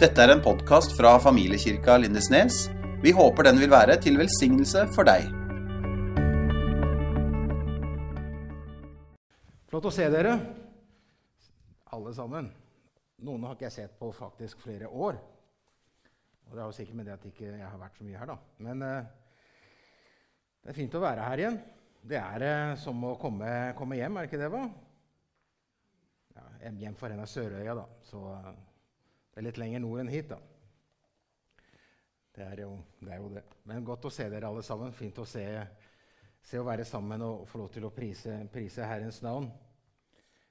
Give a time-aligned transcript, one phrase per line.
[0.00, 2.70] Dette er en podkast fra familiekirka Lindesnes.
[3.02, 5.26] Vi håper den vil være til velsignelse for deg.
[9.68, 10.32] Flott å se dere,
[11.92, 12.48] alle sammen.
[13.28, 15.20] Noen har ikke jeg sett på faktisk flere år.
[16.48, 18.32] Og det har jo sikkert med det at ikke jeg har vært så mye her,
[18.32, 18.38] da.
[18.64, 19.12] Men eh,
[20.64, 21.60] det er fint å være her igjen.
[22.14, 24.50] Det er eh, som å komme, komme hjem, er det ikke det?
[24.56, 24.64] hva?
[26.40, 27.88] Ja, hjem for en av Sørøya, da.
[28.08, 28.50] Så eh,
[29.30, 30.40] det er litt lenger nord enn hit, da.
[32.34, 33.42] Det er, jo, det er jo det.
[33.68, 34.94] Men godt å se dere alle sammen.
[34.96, 35.44] Fint å se,
[36.46, 39.48] se å være sammen og få lov til å prise, prise Herrens navn.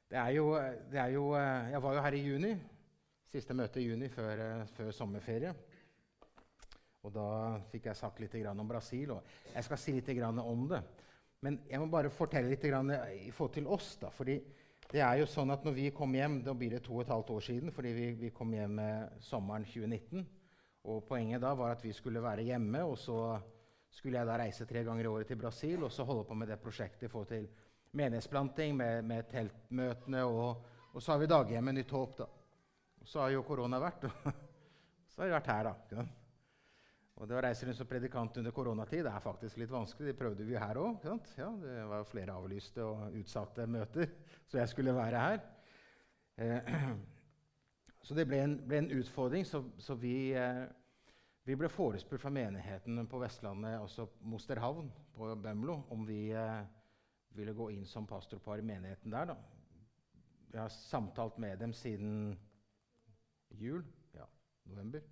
[0.10, 0.52] Det er, jo,
[0.90, 2.52] det er jo Jeg var jo her i juni.
[3.30, 4.44] Siste møte i juni før,
[4.76, 5.54] før sommerferie.
[7.06, 7.28] Og da
[7.72, 9.16] fikk jeg sagt litt om Brasil.
[9.16, 10.82] Og jeg skal si litt om det.
[11.46, 13.96] Men jeg må bare fortelle litt i forhold til oss.
[14.02, 14.40] da, fordi
[14.90, 17.14] det er jo sånn at når vi kom hjem, Da blir det to og et
[17.14, 18.80] halvt år siden, fordi vi, vi kom hjem
[19.22, 20.26] sommeren 2019.
[20.90, 23.38] Og Poenget da var at vi skulle være hjemme, og så
[23.92, 26.50] skulle jeg da reise tre ganger i året til Brasil og så holde på med
[26.50, 27.48] det prosjektet i forhold til
[27.92, 32.18] menighetsplanting, med, med teltmøtene, og, og, så har vi Daghjemmet Nytt Håp.
[32.18, 32.30] da.
[33.02, 34.32] Og så har jo korona vært, og
[35.10, 36.06] så har vi vært her, da.
[37.20, 40.14] Og det å reise rundt som predikant under koronatid det er faktisk litt vanskelig.
[40.14, 41.04] Det prøvde vi her òg.
[41.36, 44.14] Ja, det var flere avlyste og utsatte møter,
[44.48, 45.42] så jeg skulle være her.
[46.40, 46.72] Eh,
[48.08, 49.44] så det ble en, ble en utfordring.
[49.48, 50.64] Så, så vi, eh,
[51.44, 54.88] vi, ble forespurt fra menigheten på Vestlandet, også Mosterhavn
[55.20, 56.64] på Bømlo, om vi eh,
[57.36, 59.34] ville gå inn som pastorpar i menigheten der.
[59.34, 59.40] da.
[60.56, 62.32] Jeg har samtalt med dem siden
[63.60, 63.84] jul.
[64.16, 64.32] Ja,
[64.72, 65.04] november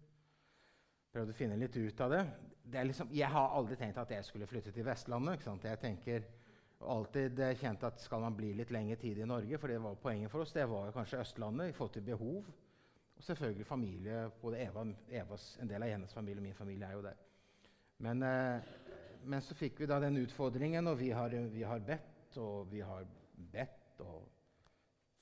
[1.18, 2.26] prøvd å finne litt ut av det.
[2.70, 5.48] det liksom, jeg har aldri tenkt at jeg skulle flytte til Vestlandet.
[5.66, 6.28] Jeg tenker
[6.78, 10.30] alltid kjent at skal man bli litt lengre tid i Norge, for det var poenget
[10.30, 12.52] for oss, det var kanskje Østlandet i forhold til behov.
[13.18, 14.30] Og selvfølgelig familie.
[14.42, 17.18] både Eva, Evas, En del av hennes familie og min familie er jo der.
[17.98, 18.62] Men, eh,
[19.24, 22.80] men så fikk vi da den utfordringen, og vi har, vi har bedt og vi
[22.80, 23.08] har
[23.52, 24.30] bedt og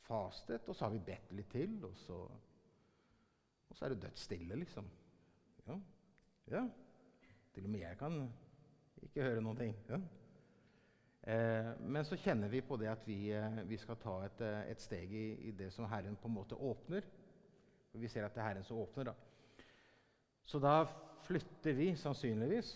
[0.03, 0.67] fastet.
[0.67, 2.19] Og så har vi bedt litt til, og så,
[3.69, 4.91] og så er det dødsstille, liksom.
[5.67, 5.79] Ja.
[6.51, 6.65] Ja.
[7.55, 8.19] Til og med jeg kan
[9.03, 9.75] ikke høre noen ting.
[9.89, 9.99] Ja.
[11.25, 14.71] Eh, men så kjenner vi på det at vi, eh, vi skal ta et, eh,
[14.71, 17.07] et steg i, i, det som Herren på en måte åpner.
[17.89, 19.09] For vi ser at det er Herren som åpner.
[19.09, 19.13] da.
[20.45, 20.83] Så da
[21.25, 22.75] flytter vi sannsynligvis.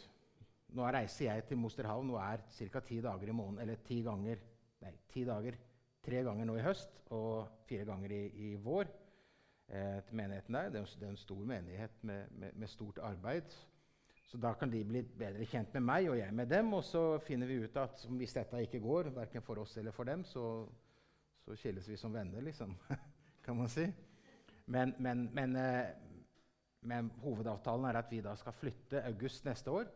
[0.74, 2.80] Nå reiser jeg til Mosterhavn og er ca.
[2.80, 3.60] ti dager i måneden.
[3.60, 4.38] Eller ti ganger
[4.80, 5.58] Nei, ti dager.
[6.02, 8.88] Tre ganger nå i høst og fire ganger i, i vår
[9.70, 10.70] eh, til menigheten der.
[10.70, 13.56] Det er, det er, en stor menighet med, med, med, stort arbeid.
[14.26, 16.74] Så da kan de bli bedre kjent med meg og jeg med dem.
[16.74, 20.04] Og så finner vi ut at hvis dette ikke går, verken for oss eller for
[20.04, 20.68] dem, så,
[21.46, 22.76] så skilles vi som venner, liksom.
[23.46, 23.88] kan man si.
[24.70, 25.88] Men, men, men, eh,
[26.82, 29.90] men, hovedavtalen er at vi da skal flytte august neste år.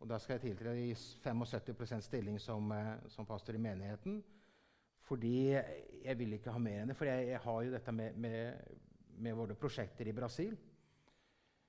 [0.00, 4.24] Og da skal jeg tiltre i 75% stilling som, eh, som pastor i menigheten.
[5.06, 5.52] Fordi
[6.04, 6.96] jeg vil ikke ha mer enn det.
[6.98, 8.52] For jeg, jeg har jo dette med, med
[9.18, 10.56] med våre prosjekter i Brasil,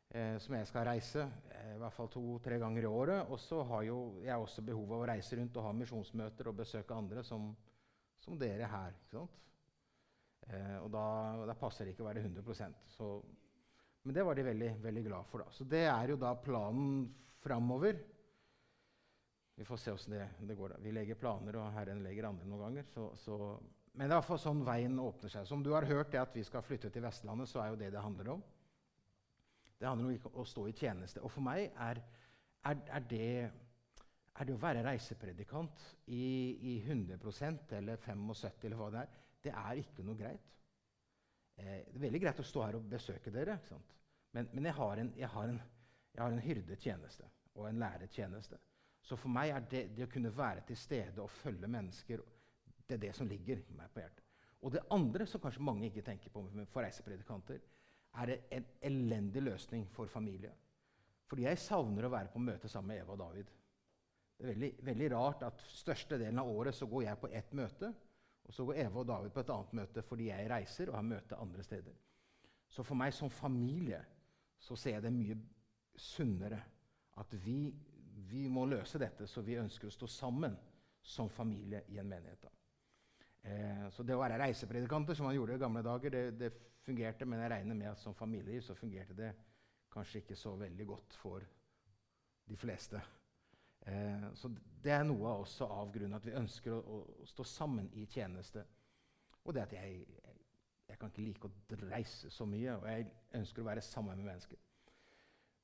[0.09, 3.31] eh, som jeg skal reise eh, i hvert fall to-tre ganger i året.
[3.31, 6.59] Og så har jo jeg også behov av å reise rundt og ha misjonsmøter og
[6.61, 7.49] besøke andre som,
[8.23, 8.97] som dere her.
[9.13, 11.05] Eh, og da,
[11.49, 13.07] da, passer det ikke å være 100% så,
[14.07, 15.43] Men det var de veldig, veldig glad for.
[15.43, 15.55] da.
[15.55, 17.07] Så det er jo da planen
[17.43, 17.99] framover.
[19.57, 20.75] Vi får se åssen det, det, går.
[20.75, 20.83] da.
[20.83, 22.87] Vi legger planer, og Herren legger andre noen ganger.
[22.93, 23.57] så, så
[23.97, 25.47] men det er iallfall sånn veien åpner seg.
[25.49, 27.89] Som du har hørt det at vi skal flytte til Vestlandet, så er jo det
[27.95, 28.43] det handler om.
[29.77, 31.23] Det handler om å stå i tjeneste.
[31.25, 32.01] Og for meg er,
[32.69, 33.29] er, er, det,
[34.37, 35.81] er det, å være reisepredikant
[36.13, 36.21] i,
[36.75, 40.53] i 100% eller 75 eller hva det er, det er ikke noe greit.
[41.57, 43.57] Eh, det er veldig greit å stå her og besøke dere,
[44.37, 45.61] men, men jeg, har en, jeg, har en,
[46.13, 48.61] jeg har en hyrdetjeneste og en læretjeneste.
[49.01, 52.21] Så for meg er det, det å kunne være til stede og følge mennesker
[52.87, 54.23] det er det som ligger meg på hjertet.
[54.63, 57.59] Og det andre som kanskje mange ikke tenker på for reisepredikanter,
[58.17, 60.53] er det en elendig løsning for familie.
[61.27, 63.51] Fordi jeg savner å være på møte sammen med Eva og David.
[64.37, 67.91] Det er veldig, veldig rart at størstedelen av året så går jeg på ett møte,
[68.47, 71.07] og så går Eva og David på et annet møte fordi jeg reiser og har
[71.09, 71.97] møte andre steder.
[72.69, 73.99] Så for meg som familie
[74.59, 75.37] så ser jeg det mye
[75.97, 76.61] sunnere
[77.19, 77.73] at vi,
[78.29, 80.55] vi må løse dette, så vi ønsker å stå sammen
[81.01, 82.47] som familie i en menighet.
[83.47, 86.55] Eh, så det å være reisepredikanter, som man gjorde i gamle dager, det, det,
[86.87, 87.27] fungerte.
[87.27, 89.33] Men jeg regner med at som familieliv så fungerte det
[89.91, 91.43] kanskje ikke så veldig godt for
[92.47, 93.01] de fleste.
[93.87, 94.51] Eh, så
[94.83, 98.63] det er noe også av grunnen at vi ønsker å, å, stå sammen i tjeneste.
[99.43, 100.37] Og det at jeg, jeg,
[100.87, 102.79] jeg kan ikke like å reise så mye.
[102.79, 103.11] Og jeg
[103.41, 104.63] ønsker å være sammen med mennesker.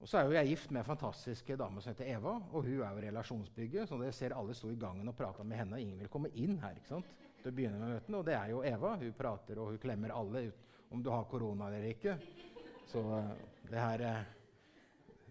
[0.03, 2.35] Og så er jo jeg gift med en fantastisk dame som heter Eva.
[2.51, 5.61] Og hun er jo relasjonsbygger, så dere ser alle sto i gangen og prata med
[5.61, 5.79] henne.
[5.79, 7.13] Ingen vil komme inn her ikke sant?
[7.43, 8.13] Til å begynne med.
[8.15, 8.95] Og det er jo Eva.
[9.01, 10.45] Hun prater og hun klemmer alle,
[10.93, 12.17] om du har korona eller ikke.
[12.89, 13.33] Så eh,
[13.69, 14.23] det her eh,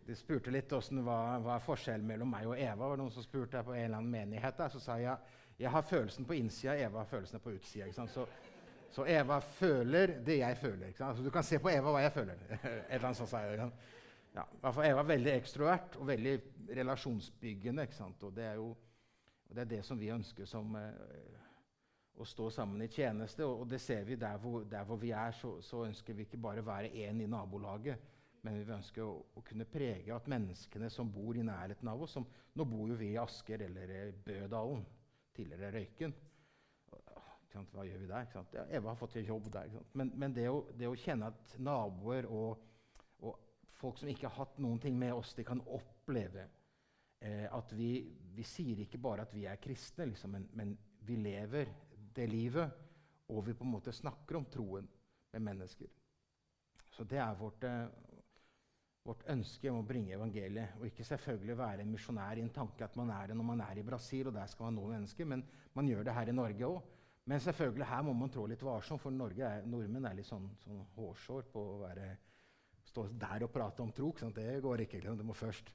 [0.03, 2.89] De spurte litt hvordan, hva, hva er forskjellen mellom meg og Eva.
[2.91, 4.59] var noen som spurte på en eller annen menighet.
[4.59, 8.07] Der, så sa jeg jeg har følelsen på innsida, Eva har følelsene på utsida.
[8.09, 8.25] Så,
[8.91, 10.95] så, Eva føler det jeg føler.
[10.99, 12.41] Altså, du kan se på Eva hva jeg føler.
[12.51, 12.65] Et
[12.97, 13.69] eller annet sånt, sa jeg.
[14.33, 16.35] Ja, Eva er veldig ekstrovert og veldig
[16.81, 17.87] relasjonsbyggende.
[18.11, 18.73] Og det er jo
[19.53, 21.41] og det, er det som vi ønsker som eh,
[22.21, 23.47] å stå sammen i tjeneste.
[23.47, 26.41] Og, det ser vi der hvor, der hvor vi er, så, så, ønsker vi ikke
[26.43, 28.11] bare være én i nabolaget.
[28.43, 32.19] Men vi ønsker å, å, kunne prege at menneskene som bor i nærheten av oss
[32.19, 34.83] som, Nå bor jo vi i Asker eller Bødalen,
[35.33, 36.13] tidligere Røyken.
[37.73, 38.27] Hva gjør vi der?
[38.53, 39.73] Ja, Eva har fått jobb der.
[39.97, 42.61] Men, men det, å, det, å, kjenne at naboer og,
[43.21, 43.39] og,
[43.81, 46.47] folk som ikke har hatt noen ting med oss, de kan oppleve
[47.21, 47.91] eh, at vi,
[48.37, 50.77] vi, sier ikke bare at vi er kristne, liksom, men, men
[51.09, 51.73] vi lever
[52.15, 52.79] det livet,
[53.33, 54.89] og vi på en måte snakker om troen
[55.33, 55.91] med mennesker.
[56.93, 57.87] Så det er vårt, eh,
[59.05, 60.77] vårt ønske om å bringe evangeliet.
[60.79, 63.61] Og ikke selvfølgelig være en misjonær i en tanke at man er det når man
[63.61, 65.45] er i Brasil, og der skal man nå mennesker, men
[65.75, 66.83] man gjør det her i Norge òg.
[67.25, 70.85] Men selvfølgelig her må man trå litt varsom, for er, nordmenn er litt sånn, sånn
[70.97, 72.17] hårsår på å være,
[72.85, 74.11] stå der og prate om tro.
[74.35, 75.01] Det går ikke.
[75.01, 75.71] Du må først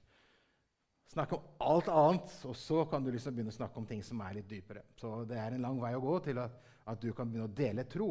[1.08, 4.20] Snakke om alt annet, og så kan du liksom begynne å snakke om ting som
[4.26, 4.84] er litt dypere.
[5.00, 6.58] Så det er en lang vei å gå til at,
[6.92, 8.10] at du kan begynne å dele tro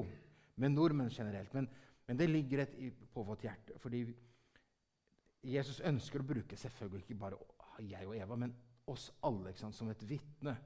[0.56, 1.52] med nordmenn generelt.
[1.52, 1.68] Men,
[2.08, 2.78] men det ligger et,
[3.12, 3.76] på vårt hjerte.
[3.82, 4.00] Fordi
[5.46, 7.40] Jesus ønsker å bruke selvfølgelig ikke bare
[7.84, 8.54] jeg og Eva, men
[8.88, 10.56] oss alle sant, som et vitne.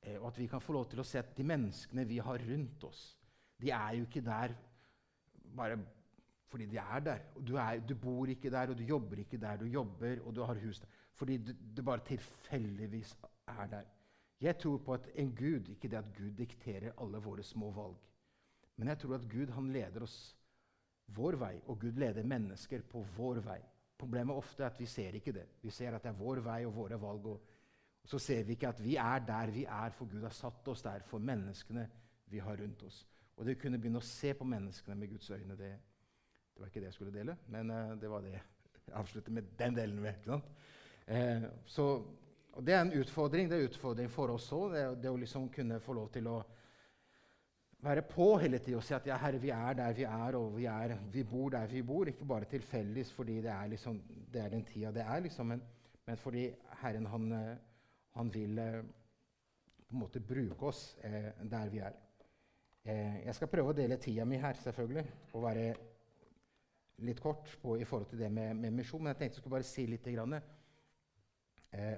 [0.00, 2.48] Eh, og at vi kan få lov til å se at de menneskene vi har
[2.48, 3.02] rundt oss,
[3.60, 4.56] de er jo ikke der
[5.58, 5.76] bare
[6.48, 7.26] fordi de er der.
[7.44, 9.58] Du, er, du bor ikke der, og du jobber ikke der.
[9.60, 13.16] Du jobber, og du har hus der fordi det bare tilfeldigvis
[13.50, 13.86] er der.
[14.40, 17.96] Jeg tror på at en Gud, ikke det at Gud dikterer alle våre små valg.
[18.78, 20.18] Men jeg tror at Gud han leder oss
[21.16, 23.58] vår vei, og Gud leder mennesker på vår vei.
[23.98, 25.46] Problemet ofte er at vi ser ikke det.
[25.62, 27.26] Vi ser at det er vår vei og våre valg.
[27.26, 27.54] Og,
[28.02, 30.70] og så ser vi ikke at vi er der vi er, for Gud har satt
[30.70, 31.88] oss der for menneskene
[32.30, 33.02] vi har rundt oss.
[33.38, 35.72] Og det kunne begynne å se på menneskene med Guds øyne, det,
[36.54, 38.42] det var ikke det jeg skulle dele, men uh, det var det jeg
[38.98, 40.16] avslutter med den delen med.
[40.18, 40.48] ikke sant?
[41.08, 42.04] Eh, så,
[42.60, 43.48] det er en utfordring.
[43.48, 44.74] Det er en utfordring for oss òg.
[44.74, 46.38] Det, det, å liksom kunne få lov til å
[47.84, 50.56] være på hele tida og si at ja, Herre, vi er der vi er, og
[50.58, 52.10] vi, er, vi bor der vi bor.
[52.10, 54.02] Ikke bare tilfeldig fordi det er, liksom,
[54.32, 55.62] det er den tida det er, liksom, men,
[56.06, 56.48] men, fordi
[56.82, 57.32] Herren han,
[58.18, 58.82] han, vil eh,
[59.86, 61.96] på en måte bruke oss eh, der vi er.
[62.84, 65.66] Eh, jeg skal prøve å dele tida mi her, selvfølgelig, og være
[67.06, 69.00] litt kort på, i forhold til det med, med misjon.
[69.00, 70.08] Men jeg tenkte jeg skulle bare si litt.
[70.12, 70.40] Grann,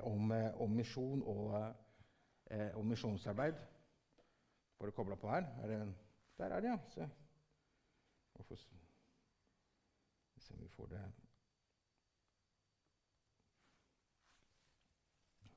[0.03, 1.75] om, eh, om, misjon og,
[2.51, 3.55] eh, om misjonsarbeid.
[4.79, 5.47] Bare kobla på her.
[5.63, 5.81] Er det,
[6.39, 6.79] der er det, ja.
[6.89, 7.11] Se.
[8.35, 8.57] Hvorfor
[10.41, 11.03] Se om vi får det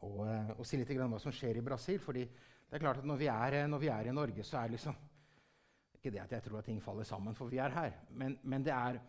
[0.04, 2.00] og, eh, og, si litt om hva som skjer i Brasil.
[2.00, 4.58] fordi det er klart at når vi er, eh, når vi er i Norge, så
[4.58, 4.96] er det liksom
[5.94, 7.92] Ikke det at jeg tror at ting faller sammen, for vi er her.
[8.10, 9.00] Men, men det, er,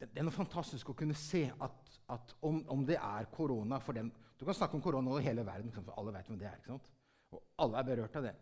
[0.00, 3.96] det, er, noe fantastisk å kunne se at, at om, om, det er korona for
[3.96, 6.64] dem du kan snakke om korona over hele verden, for alle vet hvem det er.
[7.32, 8.32] Og alle er berørt av det.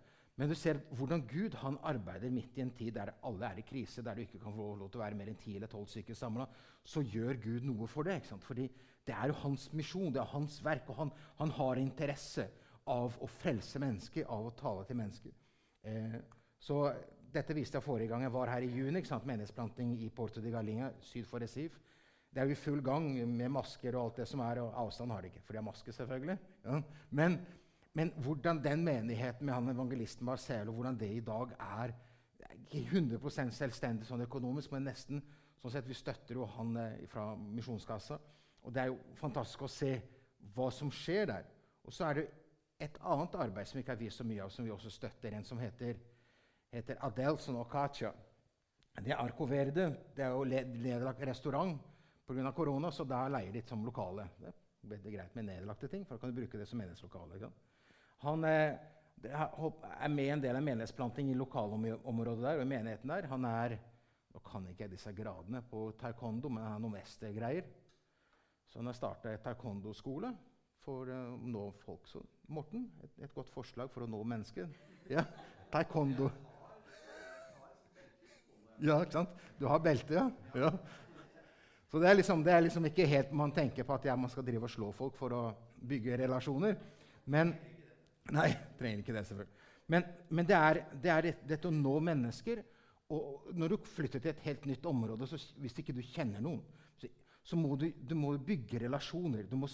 [0.41, 3.67] Men du ser hvordan Gud han arbeider midt i en tid der alle er i
[3.69, 5.91] krise, der du ikke kan få lov til å være mer enn ti eller tolv
[5.93, 6.47] stykker samla.
[6.83, 8.17] Så gjør Gud noe for det.
[8.19, 8.47] ikke sant?
[8.49, 8.71] Fordi
[9.07, 10.89] det er jo hans misjon, det er hans verk.
[10.89, 12.49] Og han, han har interesse
[12.91, 15.37] av å frelse mennesker, av å tale til mennesker.
[15.85, 16.19] Eh,
[16.63, 16.81] så
[17.33, 18.99] dette viste jeg forrige gang jeg var her i juni.
[19.01, 19.27] ikke sant?
[19.27, 21.81] Menighetsplanting i Porto de Galinha syd for Recife.
[22.33, 24.63] Det er jo i full gang med masker og alt det som er.
[24.63, 26.39] Og avstand har de ikke, for de har maske, selvfølgelig.
[26.65, 26.81] Ja.
[27.11, 27.39] Men,
[27.93, 31.93] men, hvordan den menigheten med han evangelisten Marcelo hvordan det i dag er
[32.73, 35.23] Ikke 100% selvstendig sånn økonomisk, men nesten.
[35.61, 38.19] sånn sett Vi støtter jo han eh, fra Misjonskassa.
[38.63, 39.93] Og det er jo fantastisk å se
[40.55, 41.45] hva som skjer der.
[41.85, 42.27] Og så er det
[42.83, 45.35] et annet arbeid som ikke har vist så mye av, som vi også støtter.
[45.37, 45.99] En som heter,
[46.73, 48.13] heter Adelson Ocaccia.
[49.01, 49.89] Det er Arco Verde.
[50.17, 51.81] Det er jo nedlagt restaurant
[52.27, 52.53] pga.
[52.53, 54.29] korona, så da leier de som lokale.
[54.83, 57.51] Det er greit med nedlagte ting, for da kan du bruke det som menighetslokale.
[58.25, 58.75] Han eh,
[59.25, 63.31] er med en del av menighetsplanting i lokalområdet der, og i menigheten der.
[63.33, 63.79] Han er
[64.33, 67.67] Nå kan ikke jeg disse gradene på taekwondo, men han har noe mestergreier.
[68.65, 70.31] Så han har starta taekwondo-skole
[70.81, 72.09] for å uh, nå folk.
[72.09, 74.73] Så Morten, et, et, godt forslag for å nå mennesker.
[75.13, 75.27] Ja,
[75.75, 76.31] taekwondo.
[78.81, 79.35] Ja, ikke sant?
[79.59, 80.29] Du har belte, ja?
[80.57, 80.71] ja.
[81.93, 84.31] Så det er, liksom, det er liksom ikke helt man tenker på at ja, man
[84.33, 85.43] skal drive og slå folk for å
[85.89, 86.79] bygge relasjoner.
[87.29, 87.53] Men
[88.31, 89.69] Nei, trenger ikke det, selvfølgelig.
[89.91, 92.61] Men, men det, er, det er dette å nå mennesker.
[93.13, 96.63] Og når du flytter til et helt nytt område, så hvis ikke du kjenner noen,
[97.01, 97.11] så,
[97.45, 99.49] så må du, du må bygge relasjoner.
[99.51, 99.69] Du må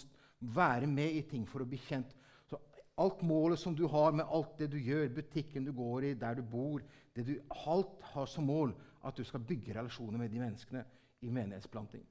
[0.55, 2.15] være med i ting for å bli kjent.
[2.49, 2.59] Så
[2.99, 6.41] alt målet som du har med alt det du gjør, butikken du går i, der
[6.41, 6.83] du bor
[7.15, 7.35] det du,
[7.67, 8.73] Alt har som mål
[9.07, 10.85] at du skal bygge relasjoner med de menneskene
[11.23, 12.03] i menighetsplanting.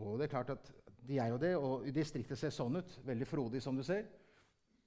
[0.00, 0.70] Og det er klart at
[1.08, 2.96] de er det, og distriktet ser sånn ut.
[3.04, 4.06] Veldig frodig, som du ser.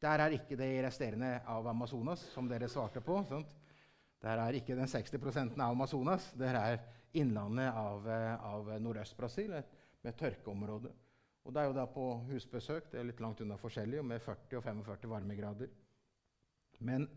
[0.03, 3.21] Der er ikke det resterende av Amazonas, som dere svarte på.
[3.29, 3.53] Sant?
[4.23, 5.15] Der er ikke den 60
[5.59, 6.31] av Amazonas.
[6.39, 6.81] Der er
[7.13, 9.53] innlandet av, eh, av Nordøst-Brasil,
[10.03, 10.91] med tørkeområde.
[11.43, 12.91] Og det er jo da på husbesøk.
[12.91, 15.69] Det er litt langt unna forskjellig, med 40 og 45 varmegrader.
[16.79, 17.07] Men,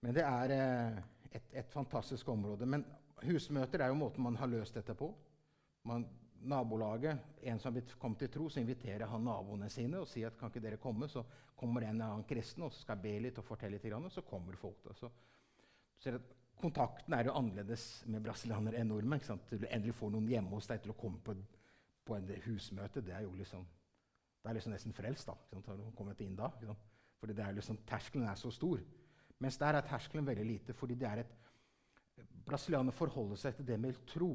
[0.00, 0.98] men det er eh,
[1.32, 2.66] et, et, fantastisk område.
[2.66, 2.84] Men
[3.26, 5.10] husmøter er jo måten man har løst dette på.
[5.88, 6.06] Man
[6.40, 10.38] nabolaget, en som har kommet til tro, så inviterer han naboene sine og sier at
[10.38, 11.24] kan ikke dere komme, så
[11.58, 14.84] kommer en annen kristen og skal be litt og fortelle litt, og så kommer folk.
[14.84, 14.94] Da.
[14.94, 15.10] Så,
[15.98, 16.14] så
[16.60, 19.18] kontakten er jo annerledes med brasilianere enn nordmenn.
[19.20, 19.50] Ikke sant?
[19.50, 21.34] Du endelig får noen hjemme hos deg til å komme på,
[22.06, 23.02] på en husmøte.
[23.04, 23.66] Det er jo liksom,
[24.42, 25.26] det er liksom nesten frelst.
[25.26, 25.72] da, ikke sant?
[25.72, 26.52] Har du kommet inn da?
[26.54, 26.86] Ikke sant?
[27.18, 28.82] Fordi det er liksom, terskelen er så stor.
[29.42, 30.74] Mens der er terskelen veldig lite.
[30.74, 31.34] fordi det er et,
[32.48, 34.32] Brasilianerne forholder seg til det med tro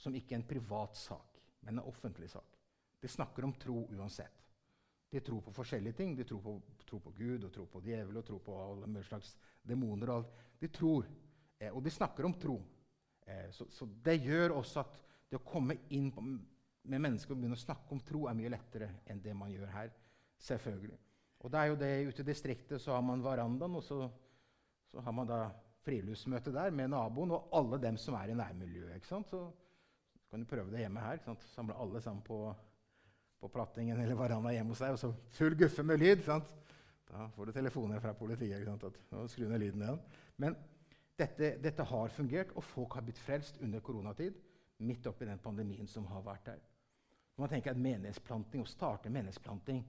[0.00, 2.56] som ikke er en privat sak, men en offentlig sak.
[3.00, 4.44] De snakker om tro uansett.
[5.14, 6.16] De tror på forskjellige ting.
[6.16, 6.54] De tror på,
[6.88, 10.10] tror på Gud, og tror på djevel og tror på alle mulige slags demoner.
[10.10, 10.40] og alt.
[10.58, 11.06] De tror,
[11.60, 12.56] eh, og de snakker om tro.
[13.26, 14.98] Eh, så, så, det gjør også at
[15.30, 18.52] det å komme inn på, med mennesker og begynne å snakke om tro er mye
[18.56, 19.92] lettere enn det man gjør her.
[20.38, 20.98] selvfølgelig.
[21.44, 24.08] Og det er jo det Ute i distriktet så har man verandaen, og så,
[24.90, 25.40] så har man da
[25.84, 28.94] friluftsmøte der med naboen og alle dem som er i nærmiljøet.
[28.96, 29.30] ikke sant?
[29.30, 29.44] Så
[30.30, 31.12] kan du prøve det hjemme her.
[31.12, 31.44] ikke Sant?
[31.54, 32.38] Samle alle sammen på,
[33.40, 36.22] på plattingen eller veranda hjemme hos deg, og så full guffe med lyd.
[36.26, 36.54] Sant?
[37.10, 38.58] Da får du telefoner fra politiet.
[38.58, 38.84] Ikke sant?
[38.84, 40.00] At, skru ned lyden igjen.
[40.42, 40.56] Men
[41.18, 44.40] dette, dette, har fungert, og folk har blitt frelst under koronatid.
[44.78, 46.64] Midt oppi den pandemien som har vært der.
[47.38, 49.84] Man tenker at menighetsplanting, Å starte menighetsplanting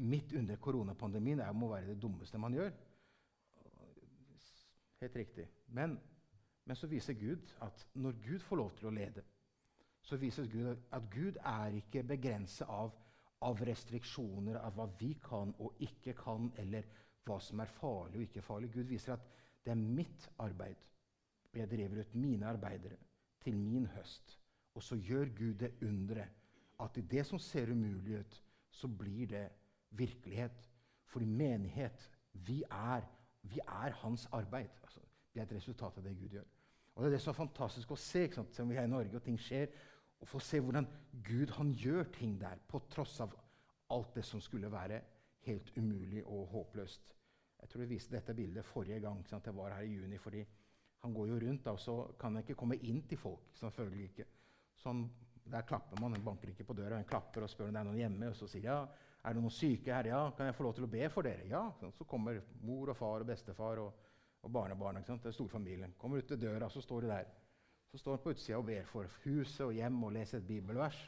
[0.00, 2.72] midt under koronapandemien er, må være det dummeste man gjør.
[5.00, 5.48] Helt riktig.
[5.66, 5.98] Men,
[6.64, 9.24] men så viser Gud at når Gud får lov til å lede,
[10.02, 12.92] så viser Gud at Gud er ikke begrenset av,
[13.44, 16.88] av, restriksjoner av hva vi kan og ikke kan, eller
[17.24, 18.72] hva som er farlig og ikke farlig.
[18.74, 19.24] Gud viser at
[19.64, 20.76] det er mitt arbeid.
[21.52, 22.96] Jeg driver ut mine arbeidere
[23.40, 24.36] til min høst.
[24.74, 26.36] Og så gjør Gud det underet
[26.80, 28.36] at i det som ser umulig ut,
[28.70, 29.48] så blir det
[29.90, 30.68] virkelighet.
[31.10, 33.04] For i menighet vi er,
[33.42, 34.70] vi er hans arbeid.
[34.82, 35.00] Altså,
[35.32, 36.48] vi er et resultat av det Gud gjør.
[36.94, 38.24] Og Det er det som er fantastisk å se.
[38.26, 38.54] ikke sant?
[38.54, 39.70] Som vi er i Norge, og ting skjer
[40.20, 40.86] og få se hvordan
[41.24, 43.32] Gud han gjør ting der, på tross av
[43.90, 45.00] alt det som skulle være
[45.46, 47.14] helt umulig og håpløst.
[47.60, 49.46] Jeg tror jeg viste dette bildet forrige gang sant?
[49.46, 50.18] jeg var her i juni.
[50.18, 50.44] fordi
[51.00, 53.48] han går jo rundt, da, og så kan han ikke komme inn til folk.
[53.54, 54.26] selvfølgelig ikke.
[54.76, 55.10] Sånn,
[55.44, 57.84] der klapper man, Han banker ikke på døra, han klapper og spør om det er
[57.84, 58.28] noen hjemme.
[58.28, 58.86] Og så sier ja,
[59.20, 60.08] er det noen syke her.
[60.08, 61.44] Ja, kan jeg få lov til å be for dere?
[61.50, 61.66] Ja.
[61.96, 64.06] Så kommer mor og far og bestefar og,
[64.40, 65.02] og barnebarn.
[65.04, 65.94] Det er storfamilien.
[66.00, 67.32] Kommer ut til døra, så står de der.
[67.90, 71.00] Så står han på utsida og ber for huset og hjem og leser et bibelvers.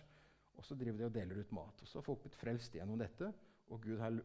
[0.59, 1.83] Og så driver de og deler ut mat.
[1.83, 3.31] Og så har folk blitt frelst gjennom dette.
[3.73, 4.19] Og Gud har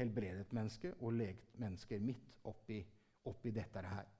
[0.00, 2.82] helbredet mennesker og legt mennesker midt oppi,
[3.24, 4.12] oppi dette her.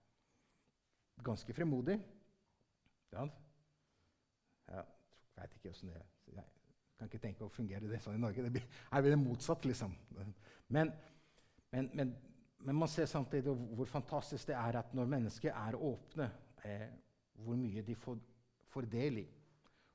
[1.22, 1.98] Ganske fremodig.
[3.12, 3.28] Ja.
[4.72, 4.84] Jeg
[5.36, 6.61] veit ikke åssen det er.
[7.02, 8.44] Kan ikke tenke å fungere det sånn i Norge.
[8.46, 9.94] Det blir, her blir det motsatt, liksom.
[10.70, 10.92] Men,
[11.74, 12.12] men, men,
[12.62, 16.28] men man ser samtidig hvor fantastisk det er at når mennesker er åpne
[16.62, 16.84] eh,
[17.42, 18.20] hvor mye de får,
[18.70, 19.24] får del i.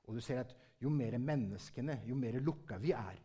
[0.03, 0.51] Og du ser at
[0.83, 3.23] jo mer menneskene, jo mer lukka vi er,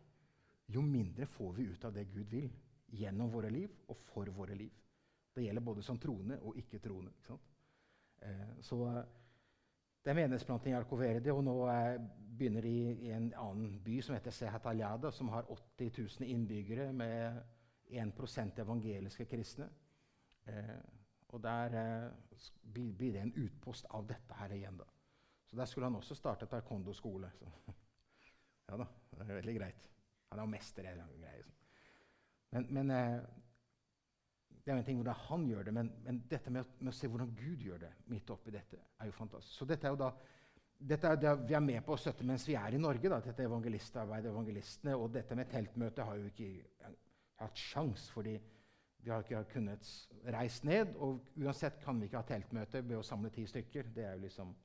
[0.71, 2.47] jo mindre får vi ut av det Gud vil
[2.95, 4.71] gjennom våre liv og for våre liv.
[5.35, 7.11] Det gjelder både som troende og ikke-troende.
[7.19, 7.35] Ikke
[8.31, 8.79] eh, så
[10.03, 11.97] det er menighetsplanting i Alcoverde, og nå er,
[12.37, 12.73] begynner de
[13.07, 17.39] i en annen by som heter Sehataliada, som har 80 000 innbyggere med
[17.93, 19.69] 1% evangeliske kristne.
[20.47, 20.75] Eh,
[21.33, 24.77] og der eh, blir det en utpost av dette her igjen.
[24.77, 24.89] da.
[25.47, 27.31] Så der skulle han også starte taekwondo-skole.
[28.71, 29.87] Ja da, det er veldig greit.
[30.31, 31.43] Han er mester i en greie.
[32.55, 33.25] Men, men eh,
[34.63, 37.09] det er en ting hvordan han gjør det, men, men dette med, med, å se
[37.11, 39.57] hvordan Gud gjør det midt oppi dette, er jo fantastisk.
[39.57, 40.09] Så dette er jo da,
[40.93, 43.11] dette er det vi er med på å støtte mens vi er i Norge.
[43.11, 44.95] Da, dette evangelistarbeidet, evangelistene.
[44.95, 46.49] Og dette med teltmøte har jo ikke
[47.43, 48.37] hatt sjans, fordi
[49.03, 49.87] vi har ikke kunnet
[50.31, 53.91] reise ned, og uansett kan vi ikke ha teltmøte ved å samle ti stykker.
[53.95, 54.55] Det er jo liksom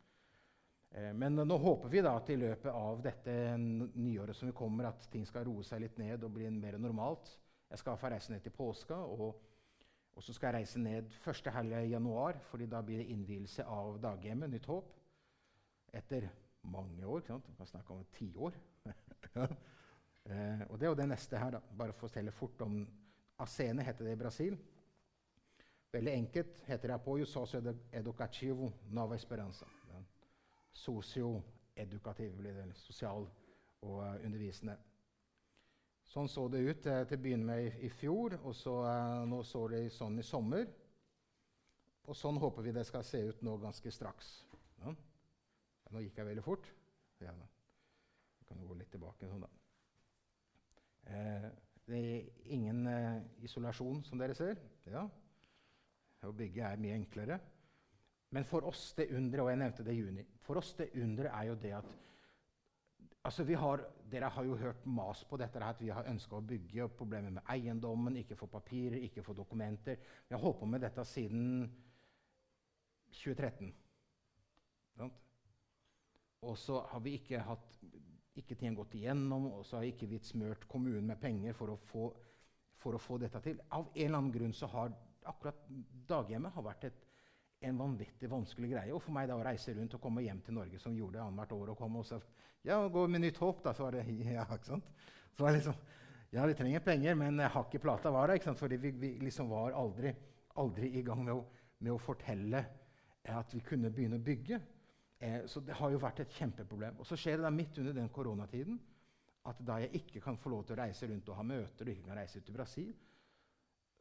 [0.90, 4.88] Eh, men nå håper vi da at i løpet av dette nyåret som vi kommer,
[4.88, 7.34] at ting skal roe seg litt ned og bli mer normalt.
[7.68, 9.36] Jeg skal få reise ned til påska, og,
[10.18, 13.62] og så skal jeg reise ned første helg i januar, fordi da blir det innvielse
[13.64, 14.90] av daghjemmet, Nytt Håp.
[15.94, 16.26] Etter
[16.66, 17.22] mange år.
[17.22, 17.46] ikke sant?
[17.48, 18.58] Vi kan snakke om tiår.
[19.38, 21.62] eh, og det er jo det neste her, da.
[21.78, 22.82] Bare fortelle fort om
[23.38, 24.58] Acene heter det i Brasil.
[25.94, 29.70] Veldig enkelt heter det Apoio Socio-Educativo Nova Esperanza
[30.78, 33.26] sosioedukativ, blir det, sosial
[33.82, 34.76] og uh, undervisende.
[36.08, 39.24] Sånn så det ut eh, til å begynne med i, i fjor, og så, eh,
[39.28, 40.64] nå så det sånn i sommer.
[42.08, 44.30] Og sånn håper vi det skal se ut nå ganske straks.
[44.80, 44.94] Ja.
[45.92, 46.68] Nå gikk jeg veldig fort.
[47.20, 49.50] Ja, jeg kan gå litt tilbake sånn, da.
[51.88, 52.86] det er ingen
[53.44, 54.60] isolasjon, som dere ser.
[54.88, 55.02] Ja.
[56.24, 57.40] Å bygge er mye enklere.
[58.30, 61.32] Men for oss det underet, og jeg nevnte det i juni For oss det underet
[61.32, 61.94] er jo det at
[63.24, 66.84] altså har, Dere har jo hørt mas på dette at vi har ønska å bygge,
[66.84, 69.98] og problemer med eiendommen, ikke få papirer, ikke få dokumenter.
[70.28, 71.68] Vi har holdt på med dette siden
[73.12, 73.74] 2013.
[76.40, 77.74] Og så har vi ikke hatt
[78.38, 81.78] ikke ting gått igjennom, og så har ikke vi smørt kommunen med penger for å,
[81.90, 82.04] få,
[82.78, 83.58] for å få dette til.
[83.74, 84.94] Av en eller annen grunn så har
[85.28, 85.64] akkurat
[86.08, 87.07] daghjemmet har vært et
[87.60, 88.94] en vanvittig vanskelig greie.
[88.94, 91.24] Og for meg da å reise rundt og komme hjem til Norge, som gjorde det
[91.24, 92.20] annethvert år, og komme og så,
[92.66, 94.04] ja, gå med nytt håp, da, så var det
[94.36, 94.90] ja, ikke sant?
[95.34, 95.78] Så var det liksom,
[96.34, 98.38] ja, vi trenger penger, men hakk i plata var det.
[98.38, 98.62] ikke sant?
[98.62, 100.12] Fordi vi, vi liksom var aldri,
[100.60, 101.44] aldri, i gang med å,
[101.78, 102.64] med å, fortelle
[103.28, 104.60] at vi kunne begynne å bygge.
[105.18, 107.00] Eh, så det har jo vært et kjempeproblem.
[107.02, 108.78] Og så skjer det da midt under den koronatiden
[109.48, 111.92] at da jeg ikke kan få lov til å reise rundt og ha møter, og
[111.94, 112.90] ikke kan reise ut til Brasil,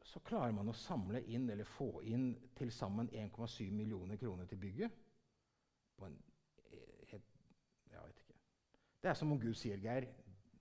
[0.08, 4.60] så klarer man å samle inn eller få inn til sammen 1,7 millioner kroner til
[4.62, 4.94] bygget.
[5.98, 6.16] På en
[6.70, 7.26] eh, helt,
[7.90, 8.38] Jeg vet ikke.
[9.02, 10.06] Det er som om Gud sier, Geir,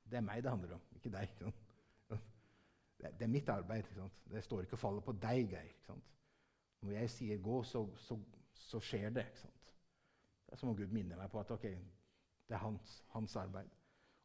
[0.04, 1.32] det er meg det handler om, ikke deg.
[2.98, 3.92] Det, det er mitt arbeid.
[4.26, 5.92] Det står ikke og faller på deg, Geir.
[6.82, 8.18] Når jeg sier 'gå', så, så,
[8.54, 9.26] så skjer det.
[10.48, 11.76] Det er som om Gud minner meg på at okay,
[12.50, 13.70] det er hans, hans arbeid.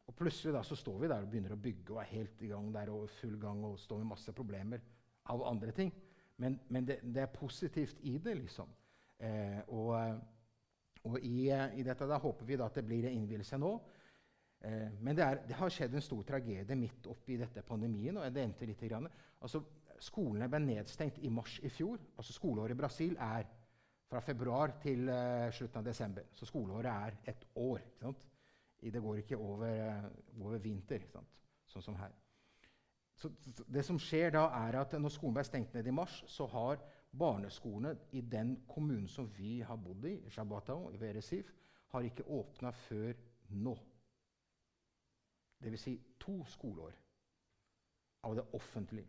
[0.09, 2.49] Og plutselig da, så står vi der og begynner å bygge og er helt i
[2.49, 4.81] gang der og full gang og står med masse problemer
[5.31, 5.91] av andre ting.
[6.41, 8.71] Men, men det, det, er positivt i det, liksom.
[9.23, 9.93] Eh, og,
[11.07, 13.71] og i, i, dette da håper vi da at det blir en innvielse nå.
[14.63, 18.17] Eh, men det, er, det, har skjedd en stor tragedie midt oppi dette pandemien.
[18.17, 19.09] og jeg nevnte litt grann.
[19.39, 19.63] Altså,
[20.03, 22.01] Skolene ble nedstengt i mars i fjor.
[22.17, 23.45] altså Skoleåret i Brasil er
[24.09, 26.25] fra februar til uh, slutten av desember.
[26.35, 27.85] Så skoleåret er et år.
[28.83, 30.09] Det går ikke over,
[30.41, 31.05] over vinter,
[31.71, 32.11] sånn som her.
[33.15, 33.29] Så
[33.67, 36.81] det som skjer da er at Når skolen ble stengt ned i mars, så har
[37.13, 41.51] barneskolene i den kommunen som vi har bodd i, Shabatao, i Veresif,
[41.93, 43.13] har ikke åpna før
[43.53, 43.75] nå.
[45.63, 45.81] Dvs.
[45.81, 46.95] Si to skoleår
[48.25, 49.07] av det offentlige.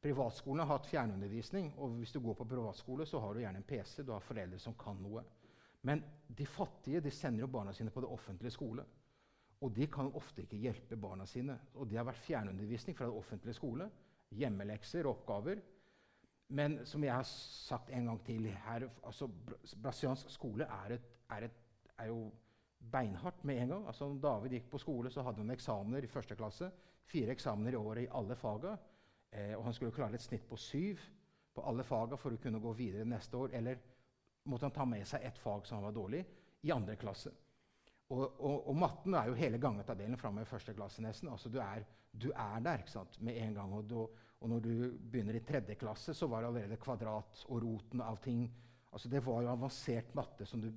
[0.00, 3.66] Privatskolene har hatt fjernundervisning, og hvis du går på privatskole, så har du gjerne en
[3.68, 5.24] PC, du har foreldre som kan noe.
[5.84, 8.84] Men de fattige de sender jo barna sine på det offentlige skole.
[9.60, 11.58] Og de kan ofte ikke hjelpe barna sine.
[11.76, 13.90] Og det har vært fjernundervisning fra det offentlige skole.
[14.32, 15.60] Hjemmelekser og oppgaver.
[16.50, 19.28] Men som jeg har sagt en gang til her, altså,
[19.82, 21.58] Brasiliansk skole er, et, er, et,
[21.98, 22.30] er, jo
[22.92, 23.86] beinhardt med en gang.
[23.86, 26.70] Altså, når David gikk på skole, så hadde han eksamener i første klasse.
[27.06, 28.74] Fire eksamener i året i alle faga.
[29.30, 31.04] Eh, og han skulle klare et snitt på syv
[31.54, 33.54] på alle faga for å kunne gå videre neste år.
[33.60, 33.78] Eller
[34.48, 36.24] måtte han ta med seg ett fag som han var dårlig,
[36.62, 37.30] i andre klasse.
[38.10, 41.30] Og, og, og, matten er jo hele gangetabellen framme i første klasse nesten.
[41.30, 43.74] Altså du er, du er der ikke sant, med en gang.
[43.76, 44.00] Og, du,
[44.40, 44.72] og, når du
[45.12, 48.48] begynner i tredje klasse, så var det allerede kvadrat og roten av ting.
[48.90, 50.46] Altså Det var jo avansert matte.
[50.46, 50.72] som du,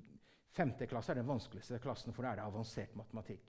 [0.54, 3.48] Femte klasse er den vanskeligste klassen, for da er det avansert matematikk.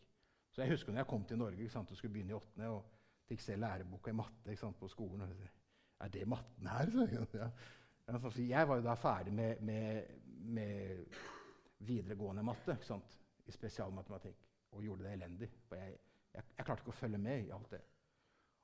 [0.49, 2.71] Så jeg husker når jeg kom til Norge ikke sant, og skulle begynne i åttende
[2.73, 2.87] og
[3.29, 5.27] fikk se læreboka i matte sant, på skolen.
[5.27, 5.43] Og
[6.01, 6.95] er det matten her?
[7.13, 7.51] Ja.
[8.37, 10.09] Jeg var jo da ferdig med, med,
[10.57, 11.05] med
[11.85, 12.79] videregående matte.
[12.79, 13.19] ikke sant?
[13.47, 15.51] I spesialmatematikk og gjorde det elendig.
[15.69, 15.99] For jeg,
[16.35, 17.83] jeg, jeg, klarte ikke å følge med i alt det.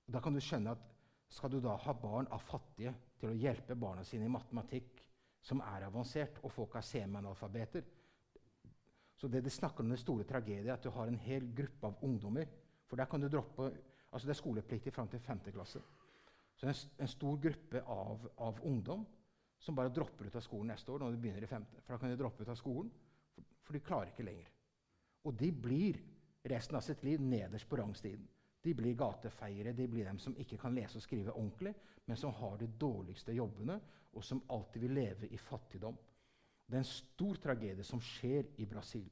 [0.07, 0.89] Og Da kan du skjønne at
[1.31, 5.05] skal du da ha barn av fattige til å hjelpe barna sine i matematikk,
[5.41, 7.87] som er avansert, og folk er semianalfabeter
[9.17, 11.87] Så det de snakker om den store tragedien, er at du har en hel gruppe
[11.87, 12.49] av ungdommer.
[12.89, 13.71] For der kan du droppe,
[14.11, 15.41] altså Det er skolepliktig fram til 5.
[15.53, 15.81] klasse.
[16.57, 19.07] Så det en, en stor gruppe av, av, ungdom
[19.59, 20.99] som bare dropper ut av skolen neste år.
[20.99, 21.67] når de begynner i 5.
[21.85, 22.91] For da kan de droppe ut av skolen,
[23.35, 24.49] for, for de klarer ikke lenger.
[25.25, 26.01] Og de blir
[26.49, 28.27] resten av sitt liv nederst på rangstiden.
[28.63, 31.75] De blir gatefeiere, de blir dem som ikke kan lese og skrive ordentlig,
[32.07, 33.79] men som har de dårligste jobbene,
[34.13, 35.97] og som alltid vil leve i fattigdom.
[36.67, 39.09] Det er en stor tragedie som skjer i Brasil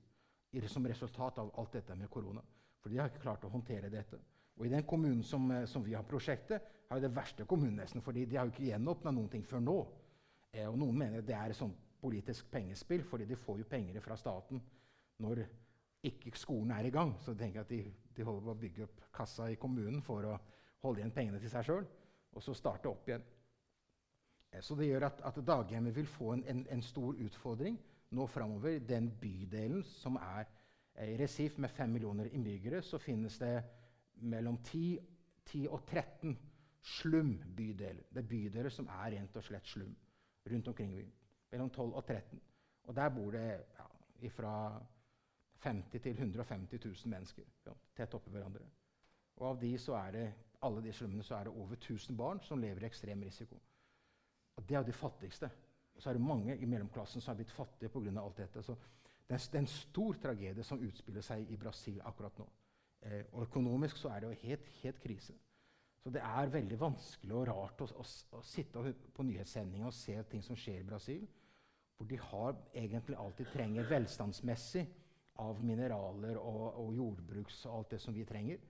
[0.66, 2.42] som resultat av alt dette med korona.
[2.80, 4.18] For de har ikke klart å håndtere dette.
[4.58, 8.00] Og i den kommunen som, eh, som vi har prosjektet, har det verste kommunen nesten,
[8.00, 9.86] fordi de har jo ikke gjenåpna noen ting før nå.
[10.52, 14.00] Eh, og noen mener det er et sånt politisk pengespill, fordi de får jo penger
[14.00, 14.60] fra staten
[15.20, 15.46] når
[16.02, 17.14] ikke skolen er i gang.
[17.22, 17.82] Så jeg tenker at de,
[18.16, 20.36] de holder på å bygge opp kassa i kommunen for å
[20.84, 21.86] holde igjen pengene til seg sjøl,
[22.32, 23.24] og så starte opp igjen.
[24.52, 27.78] Eh, så det gjør at, at daghjemmet vil få en, en, en stor utfordring
[28.14, 28.78] nå framover.
[28.78, 30.46] Den bydelen som er
[31.04, 33.54] i Resif med 5 millioner innbyggere, så finnes det
[34.22, 34.98] mellom 10,
[35.46, 36.38] 10 og 13
[36.98, 38.08] slumbydeler.
[38.10, 39.94] Det er bydeler som er rent og slett slum
[40.48, 41.12] rundt omkring byen.
[41.52, 42.40] Mellom 12 og 13.
[42.88, 43.44] Og der bor det
[43.78, 44.54] ja, fra
[45.62, 48.66] 50 til 150 000 mennesker ja, tett oppi hverandre.
[49.38, 50.26] Og av de så er det,
[50.66, 53.58] alle de slummene så er det over 1000 barn som lever i ekstrem risiko.
[54.58, 55.50] Og det er de fattigste.
[55.94, 58.20] Og så er det mange i mellomklassen som har blitt fattige pga.
[58.20, 58.62] alt dette.
[58.62, 58.74] Så
[59.28, 62.46] det er, det er en stor tragedie som utspiller seg i Brasil akkurat nå.
[63.02, 65.34] Eh, og økonomisk så er det jo helt, helt, krise.
[66.02, 68.06] Så det er veldig vanskelig og rart å, å,
[68.38, 71.26] å sitte på nyhetssendinger og se ting som skjer i Brasil,
[71.96, 74.86] hvor de har egentlig alltid trenger velstandsmessig
[75.38, 78.62] av mineraler og, og jordbruks og alt det som vi trenger.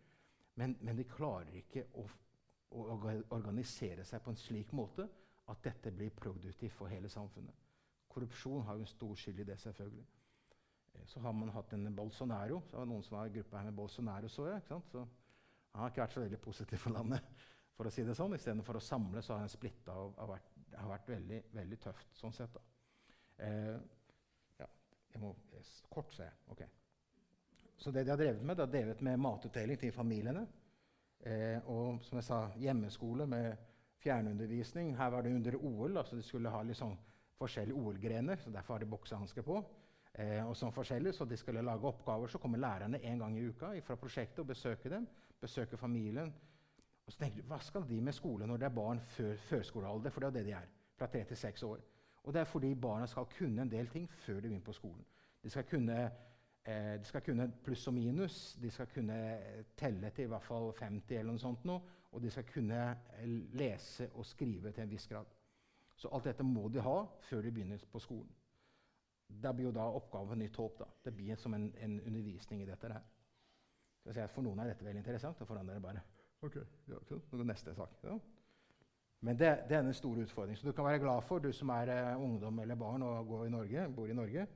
[0.59, 2.05] Men, men de klarer ikke å,
[2.75, 2.99] å,
[3.35, 5.07] organisere seg på en slik måte
[5.49, 7.67] at dette blir produktivt for hele samfunnet.
[8.09, 10.07] Korrupsjon har jo en stor skyld i det, selvfølgelig.
[10.95, 12.63] Eh, så har man hatt en Bolsonaro.
[12.71, 14.65] så var Noen som var i gruppa her med Bolsonaro, så jeg.
[14.69, 17.31] Så han har ikke vært så veldig positiv for landet.
[17.79, 18.35] for å si det sånn.
[18.35, 22.19] Istedenfor å samle så har han splitta og har vært, har vært veldig, veldig, tøft
[22.19, 22.57] sånn sett.
[22.57, 22.65] da.
[23.47, 23.77] Eh,
[25.13, 25.35] jeg må
[25.89, 26.27] Kort, se.
[26.53, 26.61] Ok.
[27.77, 30.45] Så det de har drevet med, de har drevet med matutdeling til familiene.
[31.27, 33.57] Eh, og som jeg sa, hjemmeskole med
[34.03, 34.97] fjernundervisning.
[34.97, 35.97] Her var det under OL.
[35.97, 36.97] altså De skulle ha litt sånn
[37.39, 39.59] forskjellige OL-grener, så derfor har de boksehansker på.
[40.13, 42.29] Eh, og sånn forskjellig, så De skulle lage oppgaver.
[42.29, 45.07] Så kommer lærerne en gang i uka fra prosjektet og besøker dem.
[45.41, 46.35] Besøker familien.
[47.07, 50.11] Og så tenker du, Hva skal de med skole når det er barn før førskolealder?
[50.11, 50.69] For det er det de er.
[50.99, 51.81] Fra tre til seks år.
[52.25, 55.05] Og det er fordi barna skal kunne en del ting før de begynner på skolen.
[55.43, 56.11] De skal kunne
[56.69, 59.15] Eh, de skal kunne pluss og minus, de skal kunne
[59.77, 61.81] telle til i hvert fall 50 eller noe sånt noe,
[62.13, 65.31] og de skal kunne eh, lese og skrive til en viss grad.
[65.97, 66.99] Så alt dette må de ha
[67.31, 68.35] før de begynner på skolen.
[69.29, 70.79] Da blir jo da oppgaven nytt håp.
[70.79, 70.91] da.
[71.05, 74.29] Det blir som en, en undervisning i dette her.
[74.29, 76.05] For noen er dette veldig interessant, og for andre er det bare
[76.43, 76.57] ok,
[76.89, 77.45] ja, cool.
[77.45, 77.97] neste sak.
[78.05, 78.19] Ja.
[79.21, 80.59] Men det, det, er en stor utfordring.
[80.59, 83.51] Så du kan være glad for, du som er uh, ungdom eller barn og i
[83.51, 84.47] Norge, bor i Norge,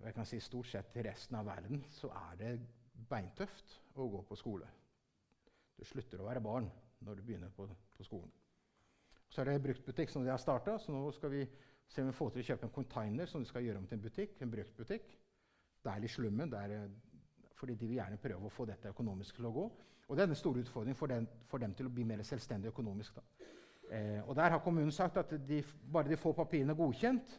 [0.00, 2.52] jeg kan si stort sett i resten av verden, så er det
[3.10, 4.68] beintøft å gå på skole.
[5.76, 6.70] Du slutter å være barn
[7.04, 8.30] når du begynner på, på skolen.
[9.30, 11.44] Så er det bruktbutikk som de har starta, så nå skal vi
[11.90, 13.98] se om vi får til å kjøpe en container som de skal gjøre om til
[13.98, 15.12] en butikk, en bruktbutikk.
[15.80, 16.88] Det er litt slummen, der,
[17.60, 19.66] fordi de vil gjerne prøve å få dette økonomisk til å gå.
[20.08, 22.72] Og det er en stor utfordring for, den, for dem til å bli mer selvstendig
[22.72, 23.20] økonomisk.
[23.90, 25.60] Eh, og der har kommunen sagt at de,
[25.92, 27.36] bare de får papirene godkjent,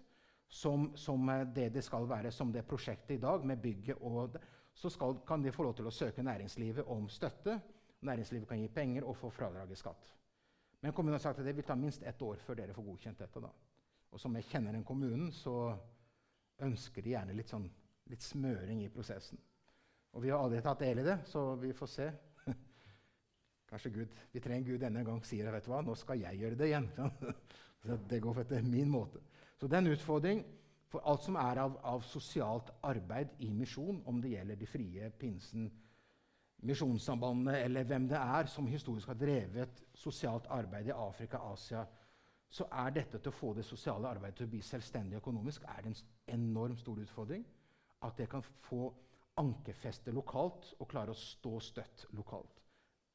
[0.52, 4.40] som, som, det det skal være, som det prosjektet i dag, med bygget og
[4.74, 7.58] Så skal, kan de få lov til å søke næringslivet om støtte.
[8.08, 10.14] Næringslivet kan gi penger og få fradrag i skatt.
[10.82, 13.20] Men kommunen har sagt at det vil ta minst ett år før dere får godkjent
[13.20, 13.42] dette.
[13.42, 13.50] da.
[14.12, 15.76] Og som jeg kjenner den kommunen, så
[16.60, 17.68] ønsker de gjerne litt, sånn,
[18.08, 19.40] litt smøring i prosessen.
[20.12, 22.08] Og vi har aldri tatt del i det, så vi får se.
[23.72, 26.60] Kanskje Gud, vi trenger Gud denne gang sier vet du hva, nå skal jeg gjøre
[26.60, 26.90] det igjen.
[28.12, 29.24] det går etter min måte.
[29.60, 30.44] Så det er en utfordring
[30.92, 35.12] for alt som er av, av sosialt arbeid i misjon, om det gjelder De frie,
[35.20, 35.70] pinsen,
[36.62, 41.82] Misjonssambandet eller hvem det er som historisk har drevet sosialt arbeid i Afrika, Asia,
[42.52, 45.82] så er dette til å få det sosiale arbeidet til å bli selvstendig økonomisk er
[45.82, 47.46] det en enormt stor utfordring.
[48.06, 48.92] At det kan få
[49.40, 52.62] ankerfeste lokalt og klare å stå støtt lokalt.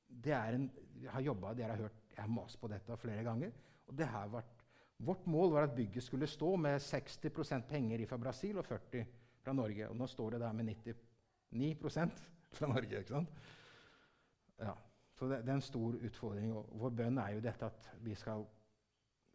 [0.07, 0.69] Det er en,
[1.03, 3.53] jeg har jobbet, dere har hørt, jeg har mast på dette flere ganger.
[3.87, 4.53] og det har vært
[4.97, 9.03] Vårt mål var at bygget skulle stå med 60% penger fra Brasil og 40
[9.45, 9.89] fra Norge.
[9.91, 10.71] Og nå står det der med
[11.53, 12.23] 99%
[12.57, 12.99] fra Norge.
[12.99, 13.29] ikke sant?
[14.59, 14.73] Ja,
[15.13, 16.53] Så det, det, er en stor utfordring.
[16.57, 18.47] Og vår bønn er jo dette at vi skal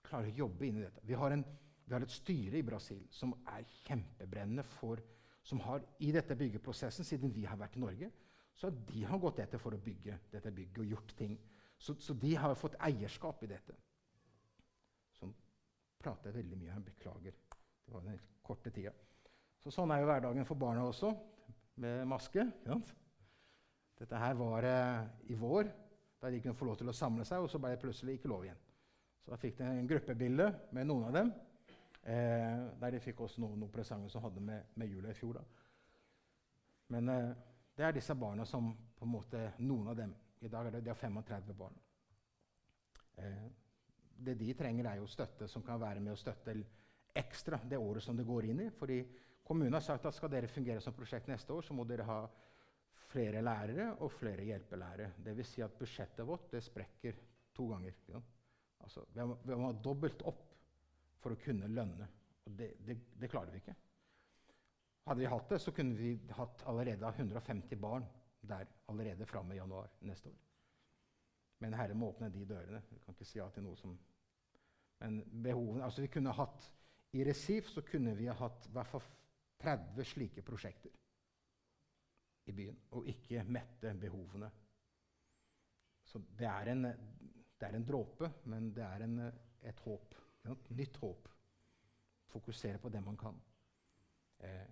[0.02, 1.06] klare å jobbe inn i dette.
[1.06, 1.46] Vi har, en,
[1.86, 5.02] vi har et styre i Brasil som er kjempebrennende for
[5.44, 8.12] som har i dette byggeprosessen, siden vi har vært i Norge,
[8.54, 11.38] så har de har gått etter for å bygge dette bygget og gjort ting.
[11.82, 13.78] Så, så de har fått eierskap i dette
[16.02, 16.86] prater jeg veldig mye her.
[16.86, 17.38] Beklager.
[17.86, 18.94] Det var den korte tida.
[19.62, 21.12] Så sånn er jo hverdagen for barna også,
[21.82, 22.48] med maske.
[22.66, 22.80] Ja.
[24.02, 25.70] Dette her var eh, i vår,
[26.22, 28.32] da de kunne få lov til å samle seg, og så ble det plutselig ikke
[28.32, 28.62] lov igjen.
[29.22, 31.30] Så da fikk de en gruppebilde med noen av dem.
[32.02, 35.38] Eh, der de fikk også noen, noen presanger som hadde med, med jula i fjor.
[35.38, 35.44] da.
[36.96, 37.32] Men eh,
[37.78, 40.84] det er disse barna som på en måte, Noen av dem I dag er det,
[40.86, 41.78] de har 35 barn.
[43.22, 43.50] Eh,
[44.22, 46.56] det de trenger, er jo støtte som kan være med å støtte
[47.18, 48.70] ekstra det året som det går inn i.
[48.70, 49.04] fordi
[49.44, 52.20] kommunen har sagt at skal dere fungere som prosjekt neste år, så må dere ha
[53.12, 55.12] flere lærere og flere hjelpelærere.
[55.26, 55.54] Dvs.
[55.54, 57.18] Si at budsjettet vårt det sprekker
[57.54, 57.98] to ganger.
[58.08, 58.22] Ja.
[58.82, 60.51] Altså, vi, må, vi må ha dobbelt opp
[61.22, 62.08] for å kunne lønne.
[62.48, 63.76] Og det, det, det, klarer vi ikke.
[65.08, 68.06] Hadde vi hatt det, så kunne vi hatt allerede 150 barn
[68.42, 70.40] der allerede framme i januar neste år.
[71.62, 72.82] Men Herre må åpne de dørene.
[72.90, 73.98] Vi kan ikke si ja til noe som
[75.02, 76.68] Men behovene Altså, vi kunne hatt
[77.18, 79.06] I Resif så kunne vi hatt i hvert fall
[79.62, 80.94] 30 slike prosjekter
[82.50, 84.50] i byen, og ikke mette behovene.
[86.10, 89.20] Så det er en, det er en dråpe, men det er en,
[89.62, 90.16] et håp.
[90.70, 91.28] Nytt håp.
[92.32, 93.36] Fokusere på det man kan.
[94.40, 94.70] Eh,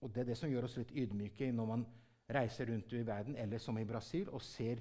[0.00, 1.86] og Det er det som gjør oss litt ydmyke når man
[2.30, 4.80] reiser rundt i verden, eller som i Brasil, og ser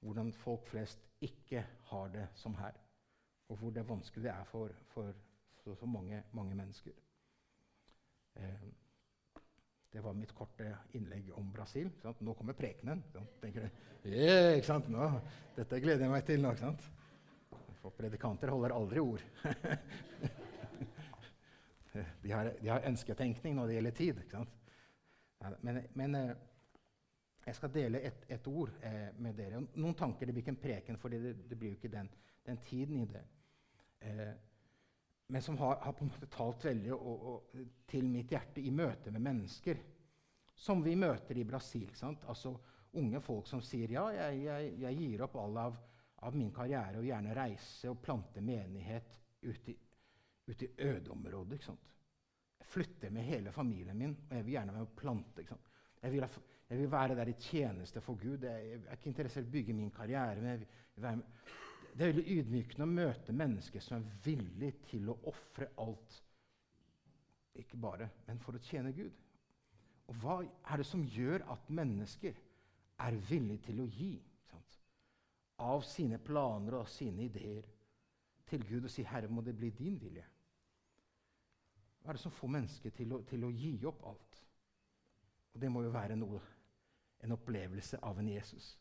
[0.00, 2.72] hvordan folk flest ikke har det som her.
[3.48, 5.12] Og hvor det vanskelig det er for, for,
[5.62, 6.92] for så mange, mange mennesker.
[8.36, 8.66] Eh,
[9.92, 11.90] det var mitt korte innlegg om Brasil.
[12.02, 12.20] Sant?
[12.20, 13.02] Nå kommer prekenen.
[14.04, 14.88] Yeah, ikke sant?
[14.90, 15.06] Nå,
[15.56, 16.44] dette gleder jeg meg til.
[16.44, 16.88] ikke sant?
[17.84, 19.20] For predikanter holder aldri ord.
[22.22, 24.22] de, har, de, har, ønsketenkning når det gjelder tid.
[25.60, 26.32] Men, men, eh,
[27.44, 29.60] jeg skal dele et, et ord eh, med dere.
[29.76, 30.24] Noen tanker.
[30.24, 32.08] Det blir ikke en preken, for det, det, blir jo ikke den,
[32.48, 33.24] den tiden i det.
[34.00, 34.32] Eh,
[35.28, 38.72] men som har, har, på en måte talt veldig og, og, til mitt hjerte i
[38.72, 39.76] møte med mennesker.
[40.56, 41.92] Som vi møter i Brasil.
[42.00, 42.24] Sant?
[42.32, 42.56] Altså
[42.96, 45.78] Unge folk som sier ja, jeg, jeg, jeg gir opp all av
[46.22, 49.76] av min karriere å gjerne reise og plante menighet ute i,
[50.46, 51.58] ut i ødeområdet.
[51.58, 51.92] ikke sant?
[52.60, 55.40] Jeg flytter med hele familien min, og jeg vil gjerne være med og plante.
[55.42, 55.72] ikke sant?
[56.04, 56.26] Jeg vil,
[56.68, 58.44] jeg vil, være der i tjeneste for Gud.
[58.44, 60.40] Jeg, jeg er ikke interessert i å bygge min karriere.
[60.40, 61.52] men jeg vil være med.
[61.94, 66.16] Det er veldig ydmykende å møte mennesker som er villige til å ofre alt.
[67.54, 69.12] Ikke bare, men for å tjene Gud.
[70.10, 72.34] Og hva er det som gjør at mennesker
[73.04, 74.16] er villige til å gi?
[75.62, 77.66] Av sine planer og sine ideer
[78.46, 80.24] til Gud og si 'Herre, må det bli din vilje'?
[82.02, 84.40] Hva er det som får mennesket til, til, å gi opp alt?
[85.54, 86.40] Og Det må jo være noe,
[87.24, 88.78] en opplevelse av en Jesus.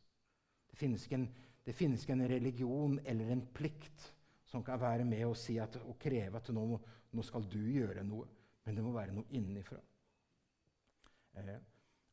[0.69, 1.29] Det finnes ikke en,
[1.71, 5.95] finnes ikke en religion eller en plikt som kan være med og, si at, og
[5.99, 6.65] kreve at nå,
[7.11, 8.27] nå, skal du gjøre noe.
[8.65, 9.79] Men det må være noe innenfra.
[11.39, 11.55] Eh,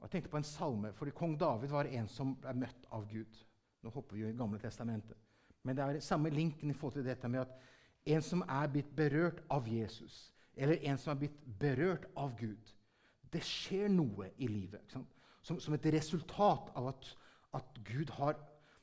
[0.00, 3.42] jeg tenkte på en salme, fordi Kong David var en som ble møtt av Gud.
[3.82, 5.16] Nå hopper vi jo i Gamle testamentet.
[5.62, 7.54] Men det er samme linken i forhold til dette med at
[8.14, 12.76] en som er blitt berørt av Jesus, eller en som er blitt berørt av Gud
[13.30, 15.04] Det skjer noe i livet som,
[15.60, 17.10] som, et resultat av at,
[17.54, 18.34] at Gud har,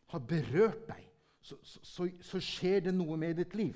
[0.07, 1.01] har, berørt deg.
[1.41, 3.75] Så, så, så, skjer det noe med ditt liv.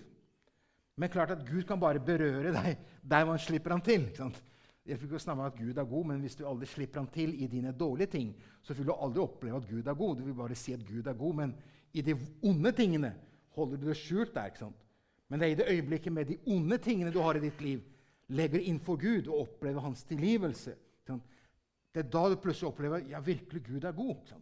[0.95, 4.07] Men klart at Gud kan bare berøre deg der man slipper ham til.
[4.07, 4.39] ikke sant?
[4.85, 7.09] Jeg fikk jo snakke om at Gud er god, men hvis du aldri slipper ham
[7.13, 10.15] til i dine dårlige ting, så vil du aldri oppleve at Gud er god.
[10.17, 11.55] Du vil bare si at Gud er god, men
[11.93, 13.13] i de onde tingene
[13.55, 14.45] holder du det skjult der.
[14.45, 14.87] ikke sant?
[15.29, 17.83] Men det er i det øyeblikket med de onde tingene du har i ditt liv,
[18.27, 20.75] legger inn for Gud og opplever hans tilgivelse.
[21.91, 24.33] Det er da du plutselig opplever ja, virkelig Gud er god.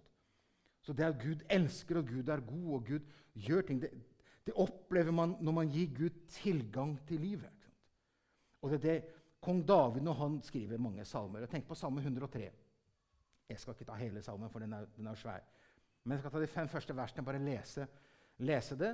[0.82, 3.00] Så det at Gud elsker, og Gud er god, og Gud
[3.34, 3.90] gjør ting, det,
[4.46, 7.70] det opplever man når man gir Gud tilgang til livet.
[8.62, 9.04] Og det er det
[9.42, 11.46] Kong David når han skriver mange salmer.
[11.48, 12.50] Tenk på salme 103.
[13.50, 15.46] Jeg skal ikke ta hele salmen, for den er, den er svær.
[16.04, 17.88] Men jeg skal ta de fem første versene, bare lese,
[18.46, 18.92] lese det,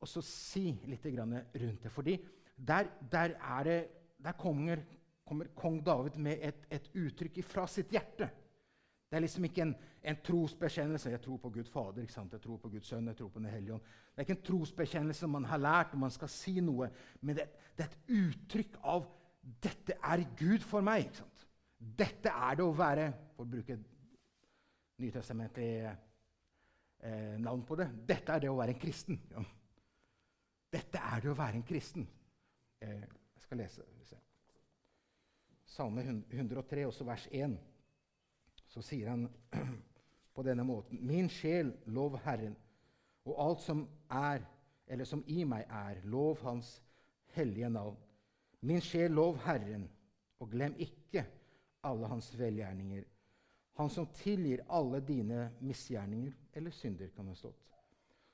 [0.00, 1.92] og så si litt rundt det.
[1.92, 2.16] Fordi
[2.56, 3.34] der, der,
[3.64, 3.78] det,
[4.24, 4.82] der kommer,
[5.26, 8.30] kommer, kong David med et, et uttrykk fra sitt hjerte.
[9.08, 11.10] Det er liksom ikke en, en trosbekjennelse.
[11.10, 13.74] Jeg tror på Gud Fader, jeg tror på Guds Sønn, jeg tror på Den hellige
[13.74, 13.82] ånd.
[13.82, 17.48] Det er ikke en trosbekjennelse man har lært når man skal si noe, men det,
[17.76, 19.06] det er et uttrykk av
[19.48, 21.06] dette er Gud for meg.
[21.06, 21.46] ikke sant?
[21.78, 23.76] Dette er det å være For å bruke
[24.98, 27.86] nytestamentlig eh, navn på det.
[28.08, 29.20] Dette er det å være en kristen.
[29.30, 29.44] Ja.
[30.74, 32.08] Dette er det å være en kristen.
[32.82, 33.86] Eh, jeg skal lese.
[35.68, 37.54] Salme 103, også vers 1.
[38.66, 39.28] Så sier han
[40.34, 42.56] på denne måten.: Min sjel, lov Herren,
[43.28, 44.42] og alt som er,
[44.88, 46.78] eller som i meg er, lov Hans
[47.36, 47.96] hellige navn.
[48.60, 49.86] Min sjel, lov Herren,
[50.38, 51.24] og glem ikke
[51.86, 53.04] alle hans velgjerninger.
[53.78, 57.60] Han som tilgir alle dine misgjerninger, eller synder, kan det stått.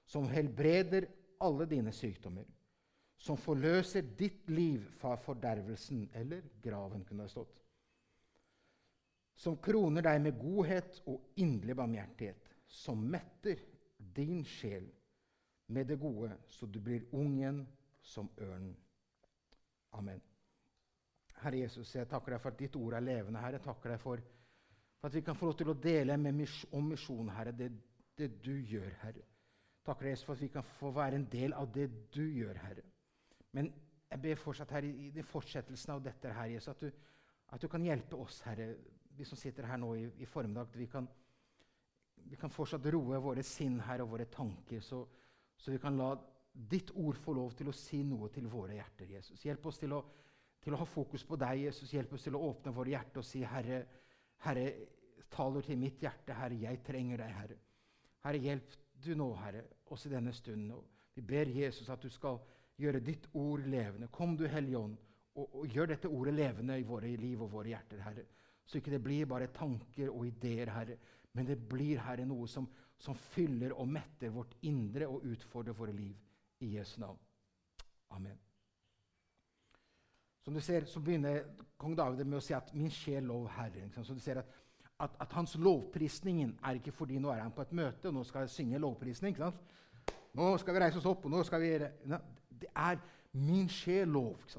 [0.06, 1.06] Som helbreder
[1.40, 2.44] alle dine sykdommer.
[3.24, 7.60] som forløser ditt liv fra fordervelsen eller graven, kunne det stått.
[9.34, 13.62] Som kroner deg med godhet og inderlig barmhjertighet, som metter
[13.96, 14.86] din sjel
[15.72, 17.64] med det gode, så du blir ung igjen
[18.04, 18.74] som ørnen.
[19.98, 20.22] Amen.
[21.42, 23.40] Herre Jesus, jeg takker deg for at ditt ord er levende.
[23.42, 24.22] Herre, jeg takker deg for,
[25.00, 27.70] for at vi kan få lov til å dele mis om misjon, Herre, det,
[28.16, 29.24] det, du gjør, Herre.
[29.84, 32.60] Takker deg Jesus, for at vi kan få være en del av det du gjør,
[32.64, 32.86] Herre.
[33.54, 33.70] Men
[34.10, 37.10] jeg ber fortsatt, Herre, i, i fortsettelsen av dette, Herre Jesus, at du,
[37.54, 38.72] at du kan hjelpe oss, Herre,
[39.14, 41.06] vi som sitter her nå i, i formiddag, at vi kan,
[42.24, 45.04] vi kan fortsatt roe våre sinn Herre, og våre tanker, så,
[45.60, 46.14] så vi kan la
[46.54, 49.10] ditt ord få lov til å si noe til våre hjerter.
[49.16, 49.42] Jesus.
[49.42, 50.00] Hjelp oss til å,
[50.62, 51.64] til å ha fokus på deg.
[51.66, 51.92] Jesus.
[51.92, 53.80] Hjelp oss til å åpne våre hjerter og si, Herre,
[54.46, 54.68] Herre,
[55.34, 56.36] taler til mitt hjerte.
[56.38, 57.56] Herre, jeg trenger deg, Herre.
[58.24, 60.70] Herre, hjelp du nå, Herre, oss i denne stunden.
[60.76, 62.38] Og vi ber Jesus at du skal
[62.80, 64.10] gjøre ditt ord levende.
[64.14, 64.94] Kom, du Hellige Ånd,
[65.34, 68.26] og, og, gjør dette ordet levende i våre liv og våre hjerter, Herre.
[68.64, 70.96] Så ikke det blir bare tanker og ideer, Herre,
[71.34, 75.94] men det blir, Herre, noe som, som fyller og metter vårt indre og utfordrer våre
[75.96, 76.14] liv.
[76.60, 77.18] I Jesu navn.
[78.10, 78.38] Amen.
[80.44, 81.42] Som du ser, så begynner
[81.80, 84.04] kong David med å si at 'min sjel lov Herren'.
[84.04, 84.46] Så du ser at,
[85.00, 88.24] at, at, hans lovprisningen er ikke fordi nå er han på et møte og nå
[88.24, 89.38] skal jeg synge lovprisning.
[90.34, 91.78] Nå skal vi reise oss opp, og nå skal vi
[92.60, 92.98] Det er
[93.32, 94.58] 'min sjel lov'.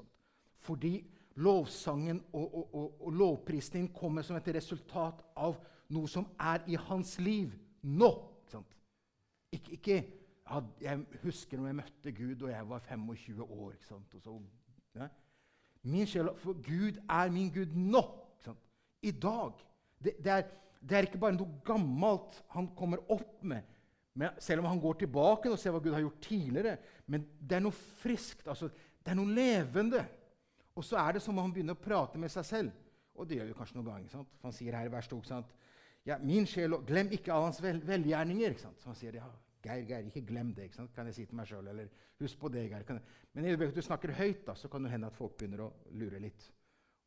[0.60, 1.06] Fordi
[1.36, 5.56] lovsangen og, og, og, og lovprisningen kommer som et resultat av
[5.90, 8.32] noe som er i hans liv nå.
[9.52, 10.25] Ikke, ikke
[10.82, 13.78] jeg husker når jeg møtte Gud da jeg var 25 år.
[13.82, 13.98] Så,
[14.96, 15.08] ja.
[16.06, 18.04] Sjel, For Gud er min Gud nå.
[19.06, 19.58] I dag.
[20.02, 20.44] Det, det, er,
[20.82, 23.62] det, er, ikke bare noe gammelt han kommer opp med,
[24.16, 26.78] Men, selv om han går tilbake og ser hva Gud har gjort tidligere.
[27.06, 28.48] Men det er noe friskt.
[28.48, 30.06] Altså, det er noe levende.
[30.76, 32.72] Og så er det som om han begynner å prate med seg selv.
[33.16, 34.14] Og det gjør vi kanskje noen ganger.
[34.14, 34.32] Sant?
[34.44, 35.22] Han sier her i vers 2
[36.06, 38.58] ja, min sjel, Glem ikke all hans vel, velgjerninger.
[38.62, 39.30] Så han sier, ja,
[39.66, 41.68] Geir, Geir, ikke glem det, ikke kan jeg si til meg sjøl.
[41.72, 41.90] Eller
[42.22, 43.00] husk på det, Geir.
[43.34, 46.22] Men i du snakker høyt, da, så kan det hende at folk begynner å lure
[46.22, 46.50] litt.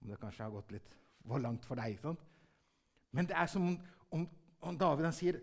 [0.03, 1.99] Om det kanskje har gått litt for langt for deg.
[2.03, 2.23] Sant?
[3.15, 3.77] Men det er som om,
[4.15, 4.27] om,
[4.69, 5.41] om David han sier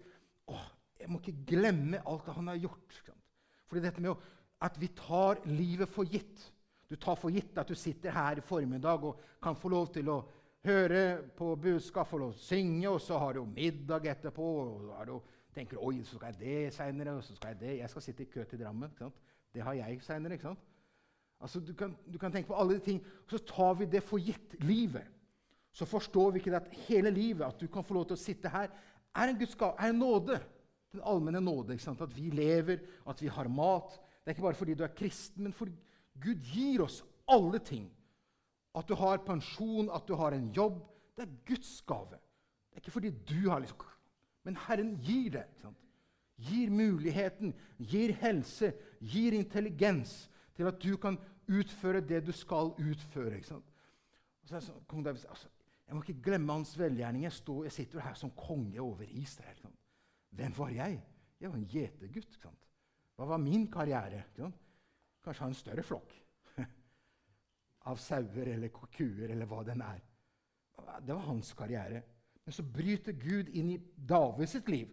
[0.51, 0.65] Åh,
[1.01, 2.99] jeg må ikke glemme alt han har gjort.
[3.05, 3.23] Sant?
[3.65, 4.19] Fordi dette med å,
[4.65, 6.51] at vi tar livet for gitt
[6.85, 10.11] Du tar for gitt at du sitter her i formiddag og kan få lov til
[10.13, 10.19] å
[10.65, 14.45] høre på budskap, få lov til å synge, og så har du middag etterpå.
[14.45, 15.15] og så har du
[15.55, 17.77] tenker oi, så skal jeg det seinere, og så skal jeg det.
[17.79, 18.91] Jeg skal sitte i kø til Drammen.
[19.53, 20.55] Det har jeg seinere.
[21.41, 24.03] Altså, du, kan, du kan tenke på alle de ting, og så tar vi det
[24.03, 25.07] for gitt livet.
[25.75, 28.51] Så forstår vi ikke at hele livet, at du kan få lov til å sitte
[28.51, 28.71] her,
[29.15, 30.39] er en Guds gave, er en nåde.
[30.91, 31.75] Den allmenne nåde.
[31.75, 32.01] ikke sant?
[32.01, 33.97] At vi lever, at vi har mat.
[34.23, 35.75] Det er ikke bare fordi du er kristen, men fordi
[36.23, 37.89] Gud gir oss alle ting.
[38.75, 40.79] At du har pensjon, at du har en jobb.
[41.15, 42.15] Det er Guds gave.
[42.71, 43.77] Det er ikke fordi du har liksom
[44.45, 45.45] men Herren gir det.
[46.35, 53.41] Gir muligheten, gir helse, gir intelligens til at du kan utføre det du skal utføre.
[53.43, 53.61] Så
[54.45, 55.47] så, David, altså,
[55.87, 57.23] jeg må ikke glemme hans velgjerning.
[57.23, 59.57] Jeg, stod, jeg, sitter her som konge over Israel.
[59.61, 59.75] Sånn.
[60.35, 60.99] Hvem var jeg?
[61.41, 62.37] Jeg var en gjetergutt.
[63.15, 64.23] Hva var min karriere?
[65.25, 66.13] Kanskje ha en større flokk
[67.89, 70.03] av sauer eller kuer eller hva den er.
[71.01, 72.03] Det var hans karriere.
[72.45, 74.89] Men så bryter Gud inn i David sitt liv.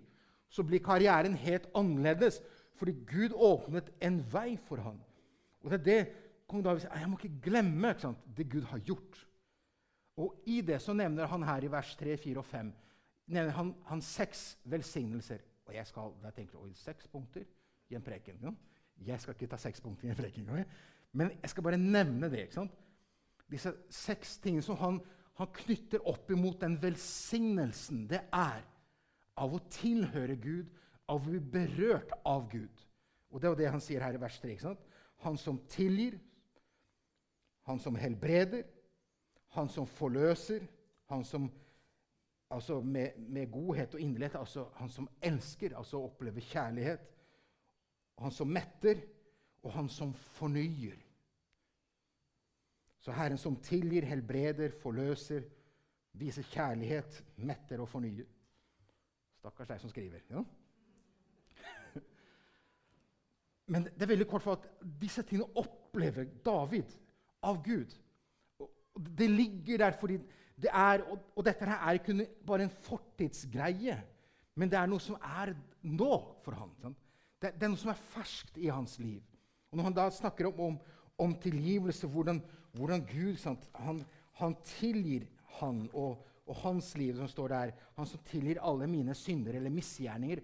[0.53, 2.41] Så blir karrieren helt annerledes,
[2.77, 4.99] fordi Gud åpnet en vei for ham.
[5.63, 6.01] Og det er det
[6.49, 6.97] kong David sier.
[6.99, 9.21] Jeg må ikke glemme ikke det Gud har gjort.
[10.21, 12.73] Og i det så nevner han her i vers 3, 4 og 5
[13.33, 15.43] nevner han, han seks velsignelser.
[15.67, 17.45] Og jeg skal da tenker oi, seks punkter
[17.91, 18.41] i en preken.
[18.43, 18.53] Ja?
[19.13, 20.49] Jeg skal ikke ta seks punkter i en preken,
[21.13, 22.47] men jeg skal bare nevne det.
[22.47, 22.77] ikke sant?
[23.51, 25.01] Disse seks tingene som han
[25.41, 28.63] han knytter opp imot den velsignelsen det er
[29.41, 30.69] av å tilhøre Gud,
[31.09, 32.85] av å bli berørt av Gud.
[33.33, 34.53] Og Det er jo det han sier her i vers 3.
[34.53, 34.85] Ikke sant?
[35.25, 36.19] Han som tilgir,
[37.65, 38.67] han som helbreder,
[39.57, 40.67] han som forløser,
[41.09, 41.49] han som
[42.53, 47.09] altså med, med godhet og inderlighet, altså han som elsker, altså opplever kjærlighet,
[48.21, 49.01] han som metter,
[49.63, 50.99] og han som fornyer.
[53.03, 55.43] Så Herren som tilgir, helbreder, forløser,
[56.19, 58.29] viser kjærlighet, metter og fornyer.
[59.43, 60.23] Stakkars deg som skriver.
[60.31, 60.43] Ja?
[63.75, 64.69] Men det er veldig kort for at
[65.03, 66.95] disse tingene opplever David
[67.43, 67.97] av Gud.
[68.63, 70.21] Og det ligger der fordi
[70.63, 71.03] det er,
[71.35, 73.97] og, dette her er ikke bare en fortidsgreie,
[74.55, 76.13] men det er noe som er nå
[76.45, 76.71] for ham.
[76.79, 79.23] Det, det, er noe som er ferskt i hans liv.
[79.73, 80.77] Og Når han da snakker om, om,
[81.25, 82.43] om tilgivelse, hvordan,
[82.77, 84.01] hvordan Gud sant, han,
[84.41, 85.27] han, tilgir
[85.59, 87.75] han og, og, hans liv, som står der.
[87.99, 90.41] Han som tilgir alle mine synder eller misgjerninger.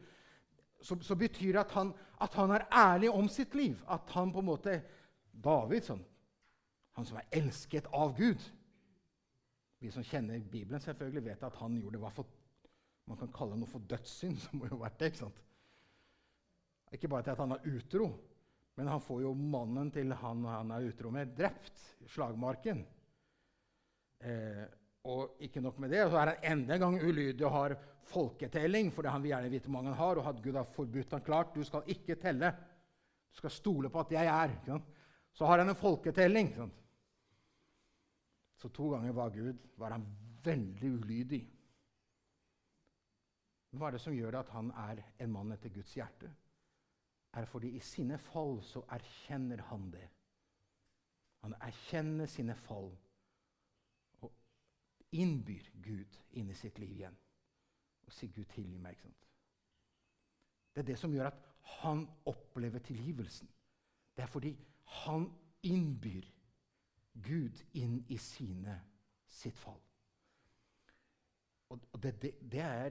[0.81, 3.81] Så, så betyr det at han, at han, er ærlig om sitt liv.
[3.89, 4.77] At han på en måte
[5.33, 6.05] David, sånn,
[6.99, 8.43] han som er elsket av Gud
[9.79, 12.27] Vi som kjenner Bibelen, selvfølgelig vet at han gjorde hva for
[13.09, 14.41] man kan kalle noe for dødssynd.
[14.45, 15.39] som må jo vært det, ikke sant?
[16.93, 18.09] Ikke bare til at han var utro,
[18.79, 21.81] men han får jo mannen til han han er utro med, drept
[22.15, 22.85] slagmarken.
[24.23, 24.63] Eh,
[25.11, 27.75] og ikke nok med det, så er han enda en gang ulydig og har
[28.07, 30.71] folketelling, for det han vil gjerne vite hvor mange han har, og at Gud har
[30.77, 31.59] forbudt han klart.
[31.59, 32.55] Du skal ikke telle.
[33.35, 34.81] Du skal stole på at jeg er.
[35.35, 36.55] Så har han en folketelling.
[38.63, 40.07] Så to ganger var Gud var han
[40.47, 41.45] veldig ulydig.
[43.75, 46.31] Hva er det som gjør at han er en mann etter Guds hjerte?
[47.33, 50.09] Er fordi i sine fall så erkjenner han det.
[51.45, 52.91] Han erkjenner sine fall
[54.21, 54.33] og
[55.13, 57.19] innbyr Gud inn i sitt liv igjen.
[58.07, 58.97] Og sier 'Gud, tilgi meg'.
[58.97, 59.29] Ikke sant?
[60.75, 61.45] Det er det som gjør at
[61.83, 63.49] han opplever tilgivelsen.
[64.17, 65.29] Det er fordi han
[65.63, 66.25] innbyr
[67.13, 68.81] Gud inn i sine,
[69.27, 69.81] sitt fall.
[71.69, 72.89] Og det, det, det, er,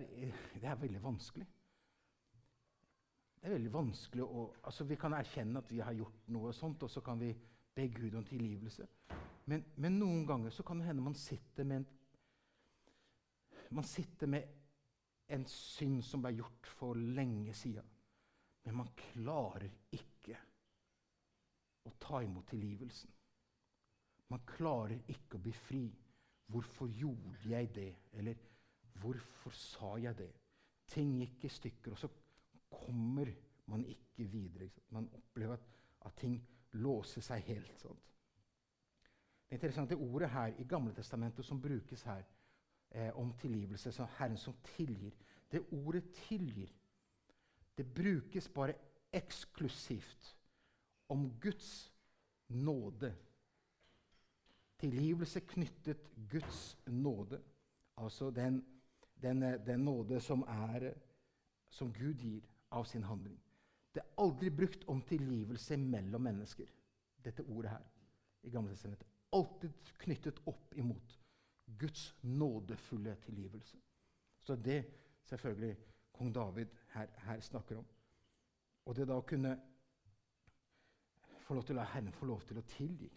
[0.53, 1.47] det, er, veldig vanskelig.
[3.37, 6.83] Det er veldig vanskelig å altså Vi kan erkjenne at vi har gjort noe sånt,
[6.83, 7.31] og så kan vi
[7.77, 8.87] be Gud om tilgivelse.
[9.47, 11.85] Men, men noen ganger så kan det hende man sitter med en,
[13.77, 14.55] man sitter med
[15.35, 17.85] en synd som ble gjort for lenge siden.
[18.65, 20.35] Men man klarer ikke
[21.87, 23.13] å ta imot tilgivelsen.
[24.27, 25.85] Man klarer ikke å bli fri.
[26.51, 27.91] Hvorfor gjorde jeg det?
[28.19, 28.35] Eller
[29.01, 30.31] Hvorfor sa jeg det?
[30.89, 32.09] Ting gikk i stykker, og så
[32.69, 33.31] kommer
[33.65, 34.63] man ikke videre.
[34.63, 35.65] Ikke man opplever at,
[36.05, 36.37] at, ting
[36.71, 37.79] låser seg helt.
[37.79, 38.03] Sant?
[39.47, 42.23] Det interessante ordet her i Gamle Testamentet som brukes her
[42.91, 45.15] eh, om tilgivelse, som Herren som tilgir
[45.51, 46.73] Det ordet 'tilgir'
[47.77, 48.73] det brukes bare
[49.13, 50.37] eksklusivt
[51.09, 51.93] om Guds
[52.47, 53.15] nåde.
[54.79, 57.41] Tilgivelse knyttet Guds nåde,
[57.97, 58.65] altså den
[59.21, 60.93] den, eh, den nåde som, er,
[61.69, 63.39] som Gud gir av sin handling.
[63.93, 66.67] Det er aldri brukt om tilgivelse mellom mennesker,
[67.23, 67.85] dette ordet her.
[68.43, 69.07] i Gamle Testamentet.
[69.33, 71.19] Alltid knyttet opp imot
[71.65, 73.77] Guds nådefulle tilgivelse.
[74.39, 74.85] Så det
[75.23, 75.77] selvfølgelig
[76.11, 77.87] kong David her, her snakker om.
[78.85, 79.57] Og det da å kunne
[81.43, 83.09] få lov til å la Herren få lov til å tilgi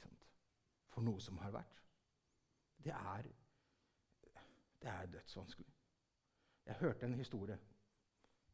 [0.90, 1.82] for noe som har vært,
[2.84, 3.28] det er,
[4.82, 5.72] det er dødsvanskelig.
[6.66, 7.58] Jeg hørte en historie.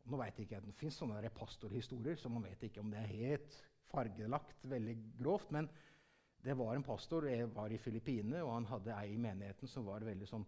[0.07, 3.15] Nå vet jeg ikke, Det fins sånne pastorhistorier, så man vet ikke om det er
[3.15, 3.57] helt
[3.91, 5.51] fargelagt veldig grovt.
[5.55, 5.69] Men
[6.47, 9.87] det var en pastor jeg var i Filippinene, og han hadde ei i menigheten som
[9.89, 10.47] var veldig sånn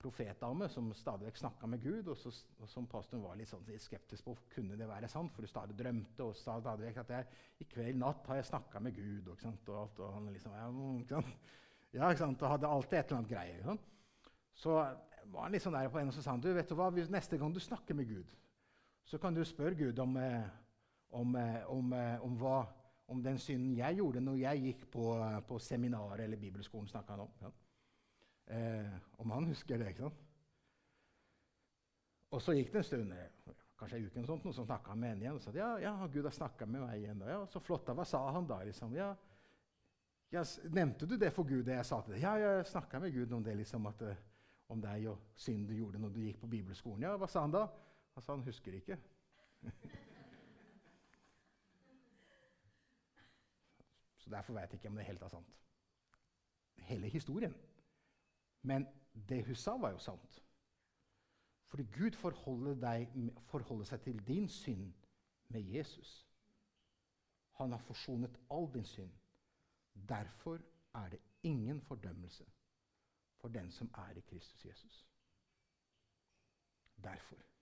[0.00, 2.30] profetdame som stadig vekk snakka med Gud, og, så,
[2.60, 5.76] og, som pastoren var litt, sånn, skeptisk på kunne det være sant, for du stadig
[5.78, 9.30] drømte og sa stadig vekk at jeg, i kveld natt har jeg snakka med Gud.
[9.32, 10.70] Og, og, alt, og han liksom, ja,
[11.00, 11.52] ikke sant?
[11.96, 12.42] Ja, ikke sant?
[12.42, 13.76] og hadde alltid et eller annet greie.
[14.56, 14.74] Så
[15.32, 16.90] var han litt sånn der på en, og så sa han du, vet du hva,
[16.92, 18.34] neste gang du snakker med Gud,
[19.06, 20.48] så kan du spørre Gud om, eh,
[21.08, 22.66] om, eh, om, eh, om, hva,
[23.22, 25.04] den synden jeg gjorde når jeg gikk på,
[25.46, 26.88] på seminaret eller bibelskolen.
[27.08, 27.30] han om.
[27.40, 27.50] Ja.
[28.46, 29.88] Eh, om han husker det.
[29.88, 30.24] ikke sant?
[32.30, 33.14] Og så gikk det en stund,
[33.78, 35.34] kanskje en uke, eller sånt, og så snakka han med henne igjen.
[35.34, 37.22] og sa ja, ja, Gud har snakka med meg igjen.
[37.28, 37.86] Ja, så flott.
[37.86, 38.62] Hva sa han da?
[38.62, 38.94] liksom?
[38.94, 39.14] Ja,
[40.64, 42.22] nevnte du det for Gud, det jeg sa til deg?
[42.22, 43.54] Ja, jeg snakka med Gud om det.
[43.54, 44.02] liksom, at
[44.66, 47.06] om deg og synd du gjorde når du gikk på bibelskolen.
[47.06, 47.68] Ja, Hva sa han da?
[48.20, 48.98] Sa han husker ikke.
[54.16, 55.58] Så Derfor vet jeg ikke om det helt er sant.
[56.76, 57.54] Hele historien.
[58.62, 58.86] Men
[59.28, 60.42] det hun sa, var jo sant.
[61.66, 64.92] Fordi Gud forholder, deg, forholder seg til din synd
[65.48, 66.28] med Jesus.
[67.60, 69.12] Han har forsonet all din synd.
[70.08, 70.60] Derfor
[70.94, 72.46] er det ingen fordømmelse
[73.36, 75.06] for den som er i Kristus Jesus.
[77.04, 77.55] Derfor.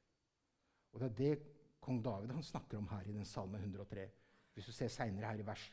[0.95, 1.47] Og Det er det
[1.82, 4.07] kong David snakker om her i den salme 103.
[4.55, 5.64] Hvis du ser seinere her i vers,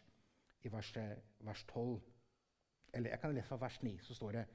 [0.63, 0.97] i vers,
[1.39, 2.01] vers 12
[2.93, 4.45] Eller jeg kan lese fra vers 9, så står det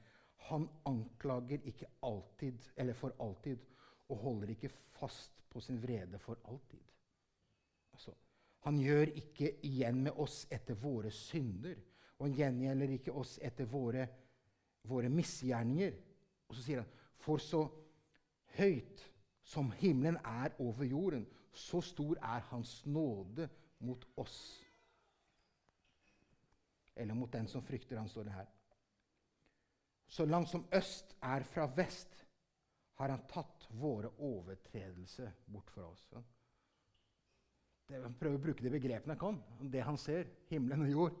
[0.49, 3.57] Han anklager ikke alltid, eller for alltid,
[4.09, 6.83] og holder ikke fast på sin vrede for alltid.
[7.93, 8.13] Altså,
[8.59, 11.75] han gjør ikke igjen med oss etter våre synder,
[12.19, 14.07] og han gjengjelder ikke oss etter våre
[14.87, 15.93] våre misgjerninger.
[16.47, 17.63] Og så sier han, for så
[18.57, 19.03] høyt
[19.47, 21.25] som himmelen er over jorden,
[21.55, 24.63] så stor er Hans nåde mot oss.
[26.97, 28.47] eller mot den som frykter han, står det her.
[30.07, 32.23] Så langt som øst er fra vest,
[32.97, 36.07] har han tatt våre overtredelser bort fra oss.
[37.91, 39.37] Han prøver å bruke de begrepene han kan.
[39.69, 41.19] Det han ser, himmelen og jord.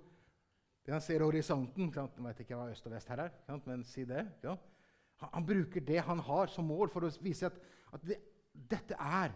[0.81, 1.91] Det han ser horisonten.
[1.93, 4.25] jeg vet ikke hva øst og vest her er, men si det.
[4.41, 7.61] Han, han, bruker det han har, som mål for å vise at,
[7.97, 8.19] at det,
[8.53, 9.33] dette er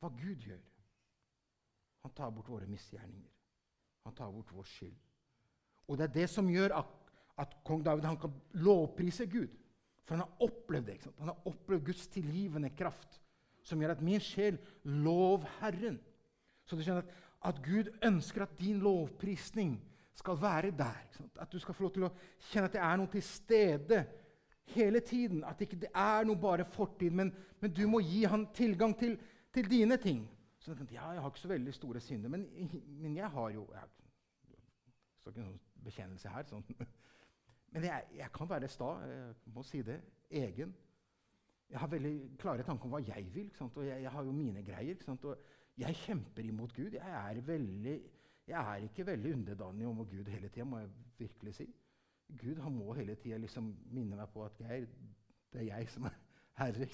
[0.00, 0.62] hva Gud gjør.
[2.02, 3.30] Han tar bort våre misgjerninger.
[4.06, 4.94] Han tar bort vår skyld.
[5.88, 6.94] Og det er det som gjør at,
[7.42, 9.50] at kong David kan lovprise Gud.
[10.02, 10.98] For han har opplevd det.
[11.20, 13.20] Han har opplevd Guds tilgivende kraft,
[13.62, 16.00] som gjør at min sjel lov Herren.
[16.66, 17.14] Så du skjønner at,
[17.52, 19.76] at Gud ønsker at din lovprisning
[20.18, 21.06] skal være der.
[21.40, 22.12] At du skal få lov til å
[22.50, 24.02] kjenne at det er noe til stede
[24.64, 25.44] hele tiden.
[25.44, 29.18] At det ikke er noe bare fortid, men, men, du må gi han tilgang til,
[29.54, 30.24] til dine ting.
[30.58, 32.46] Så jeg, tenkte, ja, jeg har ikke så veldig store synder, men,
[32.86, 33.88] men jeg har jo jeg,
[34.50, 36.46] Det står ikke noen bekjennelse her.
[36.46, 36.64] Sånn.
[37.72, 38.94] Men jeg, jeg, kan være sta.
[39.08, 39.98] Jeg må si det.
[40.30, 40.74] Egen.
[41.72, 43.48] Jeg har veldig klare tanker om hva jeg vil.
[43.64, 44.98] Og jeg, jeg, har jo mine greier.
[45.08, 45.46] Og
[45.80, 46.98] jeg kjemper imot Gud.
[46.98, 47.94] Jeg er, veldig,
[48.46, 51.68] jeg er ikke veldig underdanig om Gud hele tida, må jeg virkelig si.
[52.40, 54.86] Gud han må hele tida liksom minne meg på at Geir,
[55.52, 56.16] det er jeg som er
[56.58, 56.86] herre.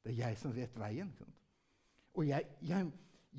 [0.00, 1.12] Det er jeg som vet veien.
[2.14, 2.90] Og jeg, jeg,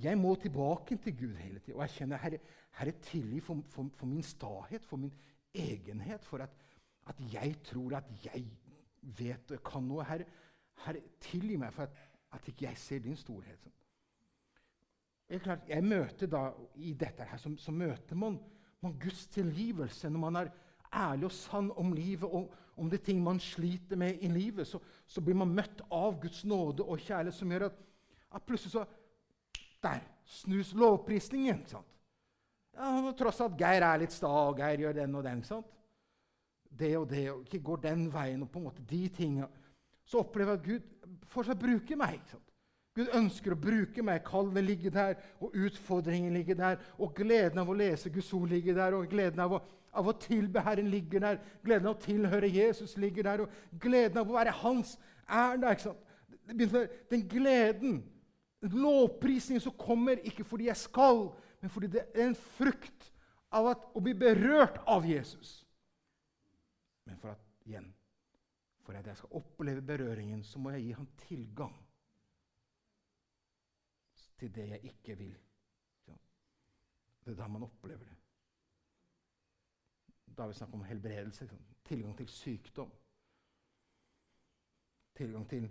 [0.03, 1.75] jeg, må tilbake til Gud hele tida.
[1.75, 2.39] Og jeg kjenner Herre,
[2.79, 5.13] herre tilgi for, for, for, min stahet, for min
[5.53, 6.53] egenhet, for at,
[7.07, 8.45] at, jeg tror at jeg
[9.01, 10.05] vet og kan noe.
[10.07, 10.25] Herre,
[10.85, 13.69] herre tilgi meg for at, at ikke jeg ser din storhet.
[15.31, 18.37] Jeg, klart, jeg møter da, I dette her så, så møter man,
[18.83, 20.49] man, Guds tilgivelse når man er
[20.93, 24.67] ærlig og sann om livet og om de ting man sliter med i livet.
[24.67, 27.79] Så, så blir man møtt av Guds nåde og kjærlighet som gjør at,
[28.35, 28.85] at plutselig så
[29.81, 31.63] Der snus lovprisningen.
[31.65, 31.87] sant?
[32.77, 35.41] Ja, Tross at Geir er litt sta, og Geir gjør den og den.
[35.43, 35.65] sant?
[36.69, 39.47] Det og det, og ikke går den veien, og på en måte de tinga.
[40.05, 42.21] Så opplever jeg at Gud fortsatt bruker meg.
[42.29, 42.51] sant?
[42.95, 44.23] Gud ønsker å bruke meg.
[44.27, 46.79] Kallet ligger der, og utfordringen ligger der.
[46.99, 49.61] Og gleden av å lese Guds ord ligger der, og gleden av å,
[49.91, 51.39] av å tilbe Herren ligger der.
[51.63, 54.95] Gleden av å tilhøre Jesus ligger der, og gleden av å være Hans
[55.27, 55.75] er der.
[55.75, 56.07] ikke sant?
[57.11, 58.01] Den gleden,
[58.61, 61.27] lovprisningen som kommer ikke fordi jeg skal,
[61.61, 63.11] men fordi det er en frukt
[63.51, 65.61] av at, å bli berørt av Jesus.
[67.05, 67.87] Men for at, igjen,
[68.85, 71.77] for at jeg skal oppleve berøringen, så må jeg gi ham tilgang
[74.41, 75.35] til det jeg ikke vil.
[77.21, 78.20] Det er da man opplever det.
[80.37, 81.49] Da er vi snakk om helbredelse.
[81.85, 82.91] Tilgang til sykdom.
[85.15, 85.69] Tilgang til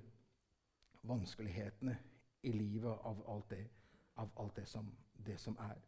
[1.03, 1.97] vanskelighetene
[2.43, 3.65] i livet av alt det,
[4.21, 4.91] av alt det, som,
[5.27, 5.81] det som er.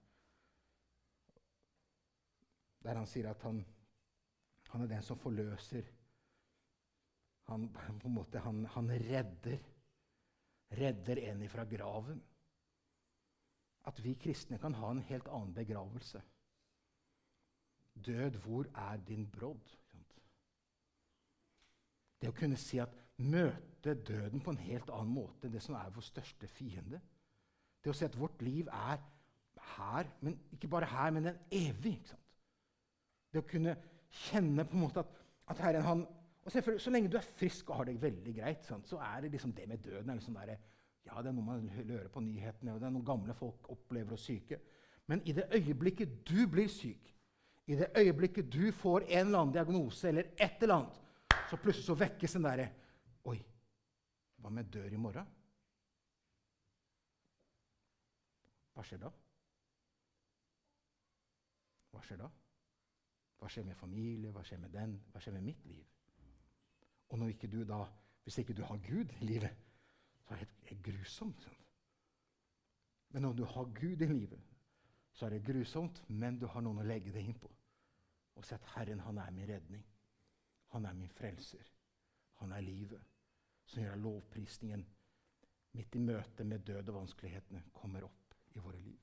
[2.82, 3.60] Der han sier at han,
[4.72, 5.86] han er den som forløser.
[7.50, 9.58] Han, på en måte, han, han redder.
[10.72, 12.22] Redder en ifra graven
[13.84, 16.22] at vi kristne kan ha en helt annen begravelse.
[17.94, 19.78] Død, hvor er din brodd?
[22.22, 25.74] Det å kunne si at møte døden på en helt annen måte enn det som
[25.74, 27.00] er vår største fiende.
[27.82, 29.00] Det å si at vårt liv er
[29.76, 31.96] her, men ikke bare her, men den evig.
[33.32, 33.74] Det å kunne
[34.28, 35.16] kjenne på en måte at,
[35.50, 36.04] at Herren han,
[36.42, 39.30] og Så lenge du er frisk og har det veldig greit, sant, så er det
[39.30, 40.56] liksom det med døden er liksom der,
[41.06, 44.16] ja, det er noe man hører på nyhetene, og det er noe gamle folk opplever
[44.16, 44.58] og syke.
[45.06, 47.12] Men i det øyeblikket du blir syk,
[47.66, 50.98] i det øyeblikket du får en eller annen diagnose, eller et eller annet,
[51.50, 52.68] så plutselig så vekkes den derre
[53.30, 53.38] Oi,
[54.40, 55.28] hva om jeg dør i morgen?
[58.72, 59.10] Hva skjer da?
[61.92, 62.28] Hva skjer da?
[63.38, 64.32] Hva skjer med familie?
[64.34, 64.96] Hva skjer med den?
[65.12, 65.84] Hva skjer med mitt liv?
[67.12, 67.84] Og når ikke du da,
[68.24, 69.52] hvis ikke du har Gud i livet,
[70.24, 71.48] så er det helt grusomt.
[73.12, 74.51] Men når du har Gud i livet,
[75.12, 77.50] så er det grusomt, men du har noen å legge det inn på.
[78.36, 79.84] Og si at Herren, han er min redning.
[80.72, 81.66] Han er min frelser.
[82.40, 83.00] Han er livet.
[83.68, 84.84] Som gjør at lovprisningen
[85.76, 88.98] midt i møtet med død og vanskelighetene kommer opp i våre liv.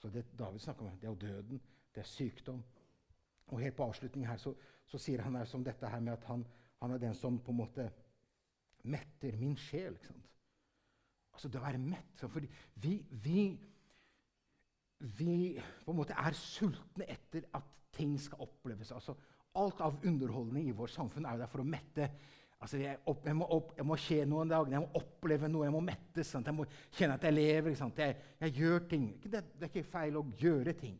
[0.00, 1.60] Så det David snakker om, det er jo døden,
[1.94, 2.62] det er sykdom.
[3.50, 4.54] Og helt på avslutningen her så,
[4.86, 6.44] så sier han her som dette her med at han,
[6.80, 7.90] han, er den som på en måte
[8.88, 9.96] metter min sjel.
[9.98, 10.30] ikke sant?
[11.32, 12.24] Altså det å være mett.
[12.32, 12.48] Fordi
[12.80, 13.42] vi, vi,
[15.00, 18.92] vi på en måte er sultne etter at ting skal oppleves.
[18.92, 19.16] Altså,
[19.58, 22.10] alt av underholdning i vårt samfunn er jo der for å mette.
[22.60, 25.48] Altså, jeg, opp, jeg, må opp, jeg, må skje noe en dag, jeg må oppleve
[25.48, 26.34] noe, jeg må mettes.
[26.36, 27.72] Jeg må kjenne at jeg lever.
[27.72, 29.06] Jeg, jeg, gjør ting.
[29.24, 30.98] Det, det, er ikke feil å gjøre ting.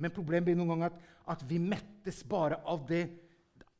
[0.00, 3.04] Men problemet blir noen ganger at, at vi mettes bare av det,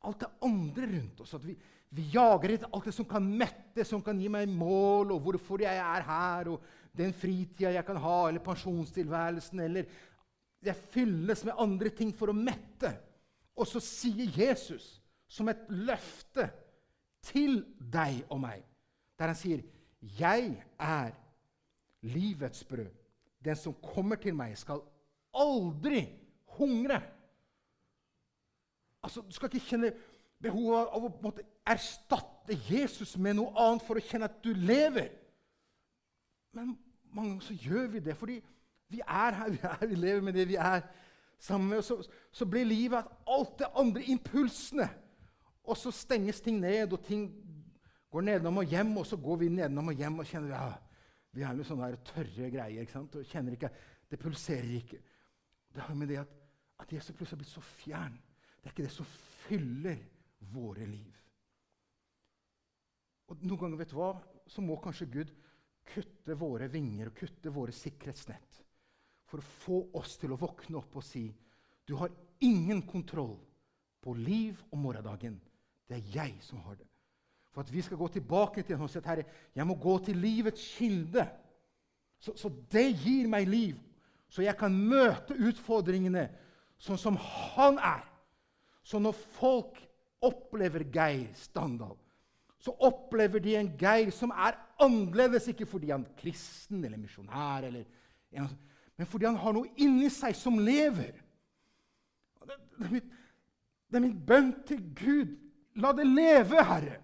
[0.07, 1.35] alt det andre rundt oss.
[1.35, 1.57] At vi,
[1.91, 5.63] vi jager etter alt det som kan mette, som kan gi meg mål, og hvorfor
[5.63, 6.63] jeg er her, og
[6.95, 10.07] den fritida jeg kan ha, eller pensjonstilværelsen, eller
[10.61, 12.91] Jeg fylles med andre ting for å mette.
[13.57, 16.51] Og så sier Jesus, som et løfte
[17.25, 18.61] til deg og meg,
[19.17, 19.63] der han sier,
[20.01, 21.17] 'Jeg er
[22.01, 22.93] livets brød.
[23.43, 24.81] Den som kommer til meg, skal
[25.33, 26.05] aldri
[26.45, 27.01] hungre.
[29.03, 29.93] Altså, Du skal ikke kjenne
[30.41, 35.11] behovet av å måtte erstatte Jesus med noe annet for å kjenne at du lever.
[36.55, 36.73] Men
[37.11, 38.39] mange ganger så gjør vi det fordi
[38.91, 40.81] vi er her, vi, er, vi lever med det vi er
[41.39, 41.81] sammen med.
[41.81, 41.99] Og så,
[42.31, 44.89] så blir livet at alt det andre impulsene
[45.63, 47.27] Og så stenges ting ned, og ting
[48.11, 50.71] går nedenom og hjem, og så går vi nedenom og hjem og kjenner ja,
[51.31, 52.81] vi er med sånne tørre greier.
[52.81, 53.15] ikke sant?
[53.15, 53.69] Og kjenner ikke,
[54.11, 54.97] Det pulserer ikke.
[55.71, 56.31] Det har med det at,
[56.79, 58.17] at Jesus plutselig har blitt så fjern.
[58.57, 59.05] Det er ikke det som
[59.45, 60.01] fyller
[60.51, 61.20] våre liv.
[63.31, 64.13] Og Noen ganger vet du hva,
[64.47, 65.31] så må kanskje Gud
[65.91, 68.59] kutte våre vinger og kutte våre sikkerhetsnett
[69.31, 71.23] for å få oss til å våkne opp og si
[71.87, 72.11] du har
[72.43, 73.37] ingen kontroll
[74.03, 75.37] på liv og morgendagen.
[75.87, 76.87] Det er jeg som har det.
[77.51, 79.25] For at vi skal gå tilbake til ham og si Herre,
[79.55, 81.25] jeg må gå til livets kilde.
[82.21, 83.79] Så, så det gir meg liv
[84.31, 86.29] så jeg kan møte utfordringene
[86.81, 88.05] sånn som han er.
[88.83, 89.79] Så når folk
[90.23, 91.97] opplever Geir Standal,
[92.61, 97.67] så opplever de en Geir som er annerledes, ikke fordi han er kristen eller misjonær,
[99.01, 101.15] men fordi han har noe inni seg som lever.
[102.41, 103.07] Det, det, er mitt,
[103.89, 105.31] det er min bønn til Gud.
[105.81, 106.99] La det leve, Herre.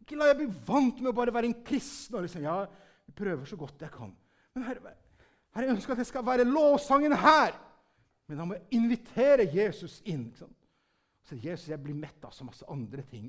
[0.00, 2.60] Ikke la jeg bli vant med å bare være en kristen og liksom, ja,
[3.08, 4.12] jeg prøver så godt jeg kan.
[4.54, 4.94] Men Herre,
[5.52, 7.56] Herre, jeg ønsker at det skal være lovsangen her.
[8.30, 10.28] Men da må jeg invitere Jesus inn.
[10.30, 10.56] Ikke sant?
[11.26, 13.28] Så Jesus, jeg blir mett av så masse andre ting.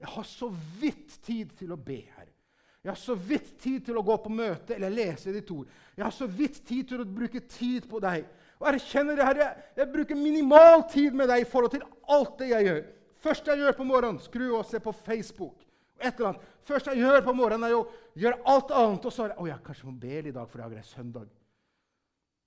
[0.00, 0.48] Jeg har så
[0.80, 2.32] vidt tid til å be, Herre.
[2.80, 5.68] Jeg har så vidt tid til å gå på møte eller lese ditt ord.
[5.96, 8.24] Jeg har så vidt tid til å bruke tid på deg.
[8.60, 12.38] Og erkjenner kjenner det, Herre, jeg bruker minimal tid med deg i forhold til alt
[12.40, 12.80] det jeg gjør.
[13.20, 15.66] Først jeg gjør på morgenen, skru og se på Facebook.
[16.00, 16.44] et eller annet.
[16.64, 17.82] Først jeg gjør på morgenen, er jo
[18.16, 19.04] gjøre alt annet.
[19.04, 20.88] Og så er det, å, jeg kanskje må be i dag, for i dag er
[20.88, 21.28] søndag.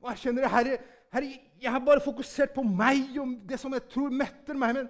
[0.02, 0.78] Og erkjenner det, herre,
[1.14, 1.30] herre,
[1.62, 4.80] jeg har bare fokusert på meg og det som jeg tror metter meg.
[4.80, 4.90] Men,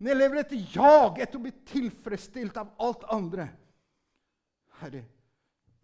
[0.00, 3.44] men jeg lever etter jag, etter å bli tilfredsstilt av alt andre.
[4.80, 5.02] Herre,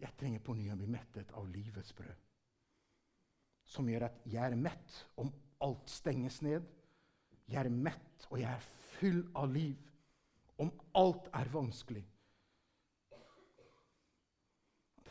[0.01, 2.23] jeg trenger på ny å bli mettet av livets brød.
[3.69, 5.29] Som gjør at jeg er mett om
[5.67, 6.65] alt stenges ned.
[7.45, 9.85] Jeg er mett, og jeg er full av liv
[10.65, 12.07] om alt er vanskelig.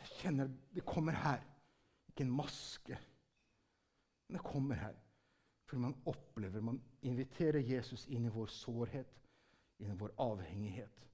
[0.00, 1.46] Jeg kjenner det kommer her.
[2.10, 2.98] Ikke en maske.
[4.26, 5.02] Men det kommer her
[5.66, 6.76] fordi man opplever Man
[7.06, 9.20] inviterer Jesus inn i vår sårhet,
[9.78, 11.06] inn i vår avhengighet,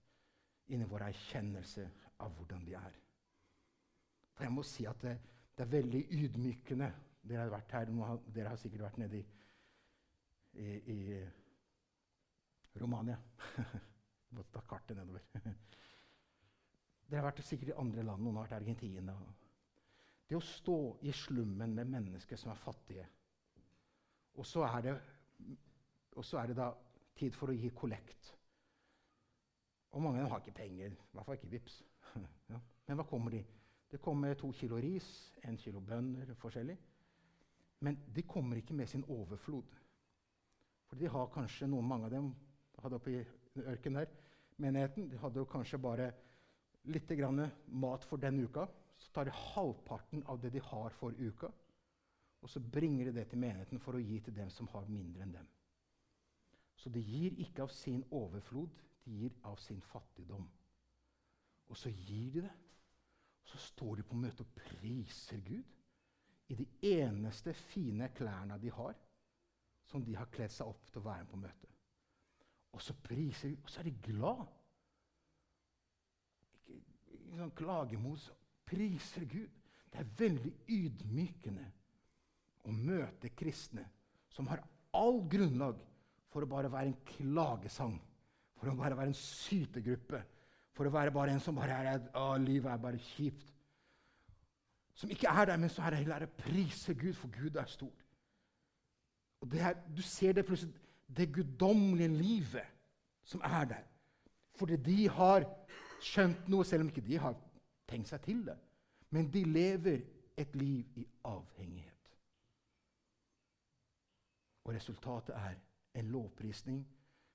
[0.72, 1.86] inn i vår erkjennelse
[2.22, 2.99] av hvordan vi er.
[4.32, 5.16] For jeg må si at det,
[5.57, 6.90] det er veldig ydmykende.
[7.22, 7.93] Dere har vært her,
[8.34, 9.24] dere har sikkert vært nede i,
[10.59, 13.18] i, i Romania.
[14.36, 15.24] må ta kartet nedover.
[17.07, 18.24] Dere har vært sikkert i andre land.
[18.24, 19.16] Noen har vært i Argentina.
[20.28, 23.05] Det å stå i slummen med mennesker som er fattige.
[24.40, 24.95] Og så er det,
[26.20, 26.68] så er det da
[27.16, 28.28] tid for å gi kollekt.
[29.92, 30.92] Og mange av dem har ikke penger.
[30.92, 31.82] I hvert fall ikke vips.
[32.52, 32.58] Ja.
[32.84, 33.38] Men hva kommer de?
[33.88, 35.06] Det kommer to kilo ris,
[35.48, 36.74] en kilo bønner, forskjellig.
[37.86, 39.78] Men de kommer ikke med sin overflod.
[40.90, 42.28] For de har kanskje noen, mange av dem
[42.82, 43.22] hadde oppe i
[43.62, 44.12] ørkenen der,
[44.60, 46.10] menigheten, de hadde jo kanskje bare
[46.92, 47.08] litt
[47.72, 48.66] mat for den uka
[49.02, 51.50] så tar de halvparten av det de har for uka,
[52.42, 55.22] og så bringer de det til menigheten for å gi til dem som har mindre
[55.24, 55.48] enn dem.
[56.83, 58.70] Så de gir ikke av sin overflod,
[59.05, 60.49] de gir av sin fattigdom.
[61.70, 62.55] Og så gir de det.
[63.43, 65.78] Og så står de på møte og priser Gud
[66.51, 68.97] i de eneste fine klærne de har,
[69.87, 71.70] som de har kledd seg opp til å være med på møte.
[72.72, 74.43] Og så priser de, og så er de glad.
[76.72, 78.26] Ikke, ikke sånn klagemot
[78.68, 79.62] priser Gud.
[79.93, 81.70] Det er veldig ydmykende
[82.66, 83.85] å møte kristne
[84.33, 84.64] som har
[84.97, 85.78] all grunnlag
[86.33, 87.97] for å bare være en klagesang,
[88.57, 90.22] for å bare være en sytegruppe,
[90.72, 93.51] for å være bare en som bare er å, livet er bare kjipt.
[94.97, 97.68] Som ikke er der, men så er det heller å prise Gud, for Gud er
[97.68, 97.93] stor.
[99.43, 100.74] Og er, Du ser det plutselig,
[101.09, 102.68] det guddommelige livet
[103.24, 103.85] som er der.
[104.57, 105.45] Fordi de har
[106.01, 107.37] skjønt noe, selv om ikke de har
[107.89, 108.57] tenkt seg til det.
[109.12, 110.05] Men de lever
[110.41, 112.16] et liv i avhengighet.
[114.64, 115.59] Og resultatet er
[115.95, 116.82] en lovprisning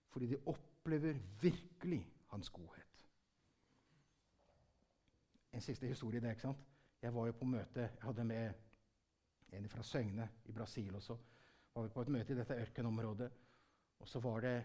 [0.10, 3.08] fordi de opplever virkelig hans godhet.
[5.54, 6.30] En siste historie der.
[6.30, 6.58] ikke sant?
[7.02, 8.54] Jeg var jo på møte Jeg hadde med
[9.54, 10.96] en fra Søgne i Brasil.
[10.96, 11.18] også.
[11.76, 13.32] var vi på et møte i dette ørkenområdet.
[14.00, 14.64] Og så var det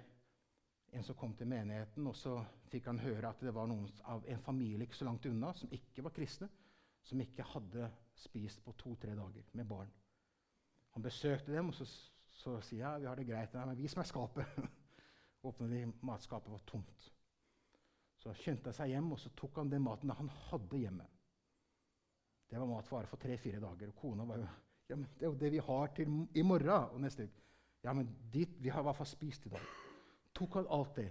[0.93, 4.25] en som kom til menigheten, og så fikk han høre at det var noen av
[4.29, 6.49] en familie ikke så langt unna som ikke var kristne,
[7.03, 9.93] som ikke hadde spist på to-tre dager med barn.
[10.93, 11.87] Han besøkte dem, og så,
[12.33, 13.55] så sier jeg vi har det greit.
[13.55, 14.61] Nei, men vis meg skapet.
[15.47, 17.09] Åpnet de, matskapet var tomt.
[18.23, 21.07] Så skyndte han seg hjem, og så tok han den maten han hadde hjemme.
[22.53, 23.91] Det var mat for tre-fire dager.
[23.91, 24.49] Og kona var jo
[24.91, 27.43] ja, men Det er jo det vi har til i morgen og neste uke.
[27.83, 29.63] Ja, men dit, vi har i hvert fall spist i dag.
[30.35, 31.09] Tok han alt det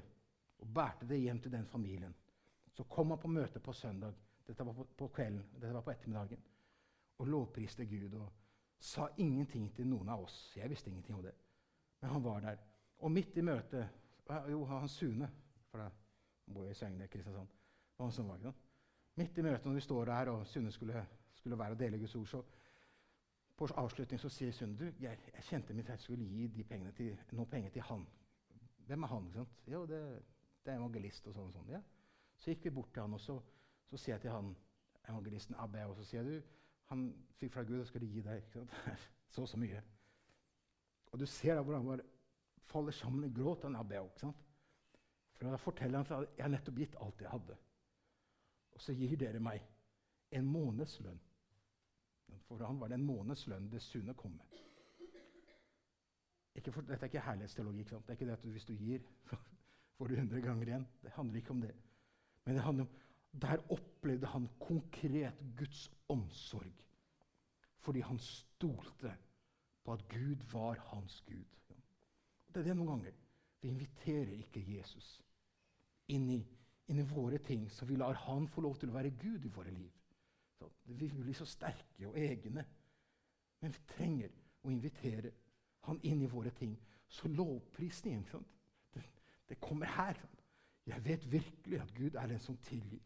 [0.61, 2.13] og bærte det hjem til den familien.
[2.71, 4.13] Så kom han på møte på søndag.
[4.47, 6.43] Dette var på, på kvelden, dette var på ettermiddagen.
[7.17, 8.29] Og lovpriste Gud og
[8.81, 10.37] sa ingenting til noen av oss.
[10.57, 11.33] Jeg visste ingenting om det.
[12.01, 12.61] Men han var der.
[13.05, 13.89] Og midt i møtet
[14.49, 15.27] Jo, han Sune
[15.71, 15.89] for da
[16.53, 17.47] bor i Søgne, Kristiansand.
[17.97, 18.53] var han som var, ikke
[19.15, 22.15] Midt i møtet når vi står der, og Sune skulle, skulle være og dele Guds
[22.15, 22.43] ord, så
[23.57, 26.91] på avslutning så sier Sune du, jeg, jeg kjente mitt jeg skulle gi de pengene
[26.91, 28.07] til, noen penger til han.
[28.87, 29.27] Hvem er han?
[29.27, 29.59] ikke sant?
[29.67, 30.01] Jo, det,
[30.65, 31.27] det er evangelist.
[31.27, 31.69] og sånn og sånn.
[31.69, 31.81] Ja.
[32.37, 33.37] Så gikk vi bort til han, og så,
[33.89, 34.55] så sier jeg til han,
[35.09, 36.57] evangelisten Abbe, og så sier jeg du,
[36.91, 37.07] han
[37.39, 38.77] fikk fra Gud og skulle gi deg sant?
[39.31, 39.81] så og så mye.
[41.11, 42.07] Og du ser da hvordan han bare
[42.71, 44.03] faller sammen i gråt, han Abbe.
[44.05, 44.47] ikke sant?
[45.35, 47.57] For da forteller han at jeg har nettopp gitt alt jeg hadde.
[48.75, 49.63] Og så gir dere meg
[50.31, 51.19] en måneds lønn.
[52.47, 54.59] For han var det en måneds lønn det sunne kom med.
[56.71, 57.79] For, dette er ikke herlighetsteologi.
[57.79, 59.07] Ikke det er ikke det at hvis du gir,
[59.97, 60.87] får du 100 ganger igjen.
[61.03, 61.73] Det handler ikke om det.
[62.45, 62.91] Men det handler om,
[63.31, 66.85] der opplevde han konkret Guds omsorg.
[67.79, 69.15] Fordi han stolte
[69.83, 71.45] på at Gud var hans Gud.
[72.47, 73.13] Det er det noen ganger.
[73.61, 75.21] Vi inviterer ikke Jesus
[76.11, 76.41] inn i,
[76.91, 79.53] inn i våre ting, så vi lar han få lov til å være Gud i
[79.53, 79.91] våre liv.
[80.83, 82.65] Vi blir så sterke og egne.
[83.61, 84.33] Men vi trenger
[84.65, 85.31] å invitere
[85.87, 86.73] han inn i våre ting.
[87.07, 88.25] Så lovprisningen
[88.93, 89.03] det,
[89.49, 90.17] det, kommer her.
[90.85, 93.01] Jeg vet virkelig at Gud er den som tilgir.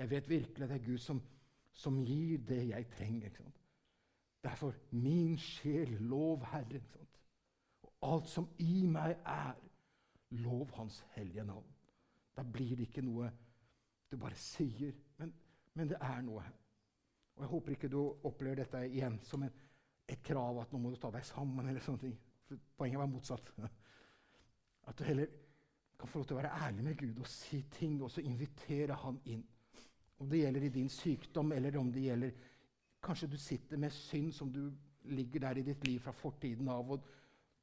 [0.00, 1.18] Jeg vet virkelig at det er Gud som,
[1.76, 3.34] som gir det jeg trenger.
[4.44, 6.86] Derfor min sjel, lov Herren.
[7.82, 9.58] Og alt som i meg er,
[10.40, 11.68] lov Hans hellige navn.
[12.36, 13.28] Da blir det ikke noe
[14.10, 15.34] du bare sier, men,
[15.74, 16.56] men det er noe her.
[17.36, 19.52] Og Jeg håper ikke du opplever dette igjen som en,
[20.08, 21.68] et krav at nå må du ta deg sammen.
[21.68, 22.16] eller sånne ting.
[22.48, 23.52] For poenget var motsatt.
[24.88, 25.28] At du heller
[26.00, 28.96] kan få lov til å være ærlig med Gud og si ting, og så invitere
[29.04, 29.44] Han inn.
[30.20, 32.46] Om det gjelder i din sykdom, eller om det gjelder
[33.00, 34.66] Kanskje du sitter med synd som du
[35.08, 36.90] ligger der i ditt liv fra fortiden av.
[36.92, 37.06] og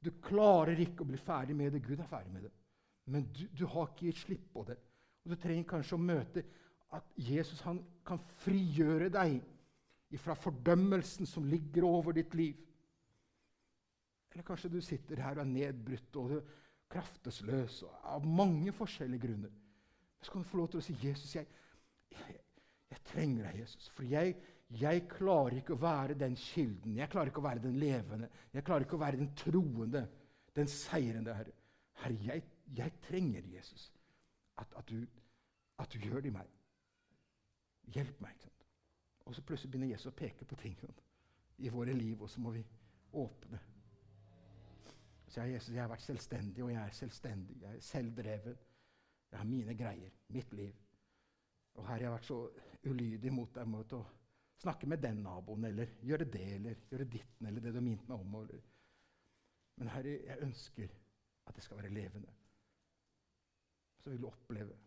[0.02, 1.84] Du klarer ikke å bli ferdig med det.
[1.86, 2.52] Gud er ferdig med det.
[3.06, 4.78] Men du, du har ikke gitt slipp på det.
[5.22, 6.44] Og Du trenger kanskje å møte
[6.98, 7.62] at Jesus
[8.08, 9.38] kan frigjøre deg
[10.18, 12.56] fra fordømmelsen som ligger over ditt liv.
[14.32, 16.36] Eller kanskje du sitter her og er nedbrutt og
[16.92, 19.54] kraftesløs av mange forskjellige grunner.
[20.22, 21.48] Så kan du få lov til å si, 'Jesus, jeg,
[22.12, 22.40] jeg,
[22.90, 24.36] jeg trenger deg, Jesus.' For jeg,
[24.70, 26.98] jeg, klarer ikke å være den kilden.
[26.98, 28.30] Jeg klarer ikke å være den levende.
[28.54, 30.08] Jeg klarer ikke å være den troende,
[30.56, 31.56] den seirende Herre.
[32.02, 32.44] Herre, jeg,
[32.78, 33.92] jeg trenger Jesus.
[34.58, 35.06] At, at, du,
[35.78, 36.54] at, du, gjør det i meg.
[37.94, 38.34] Hjelp meg.
[38.34, 38.68] ikke sant?
[39.26, 40.78] Og så plutselig begynner Jesus å peke på ting
[41.58, 42.64] i våre liv, og så må vi
[43.18, 43.60] åpne.
[45.28, 47.62] Så jeg, Jesus, jeg har vært selvstendig, og jeg er selvstendig.
[47.62, 48.60] Jeg er selvdreven.
[49.32, 50.76] Jeg har mine greier, mitt liv.
[51.78, 52.40] Og her har jeg vært så
[52.88, 54.02] ulydig mot deg mot å
[54.58, 58.24] snakke med den naboen, eller gjøre det, eller gjøre ditten, eller det du minnet meg
[58.24, 58.36] om.
[58.42, 58.64] Eller.
[59.78, 60.94] Men Herre, jeg ønsker
[61.48, 62.34] at det skal være levende.
[64.02, 64.78] Så vil du oppleve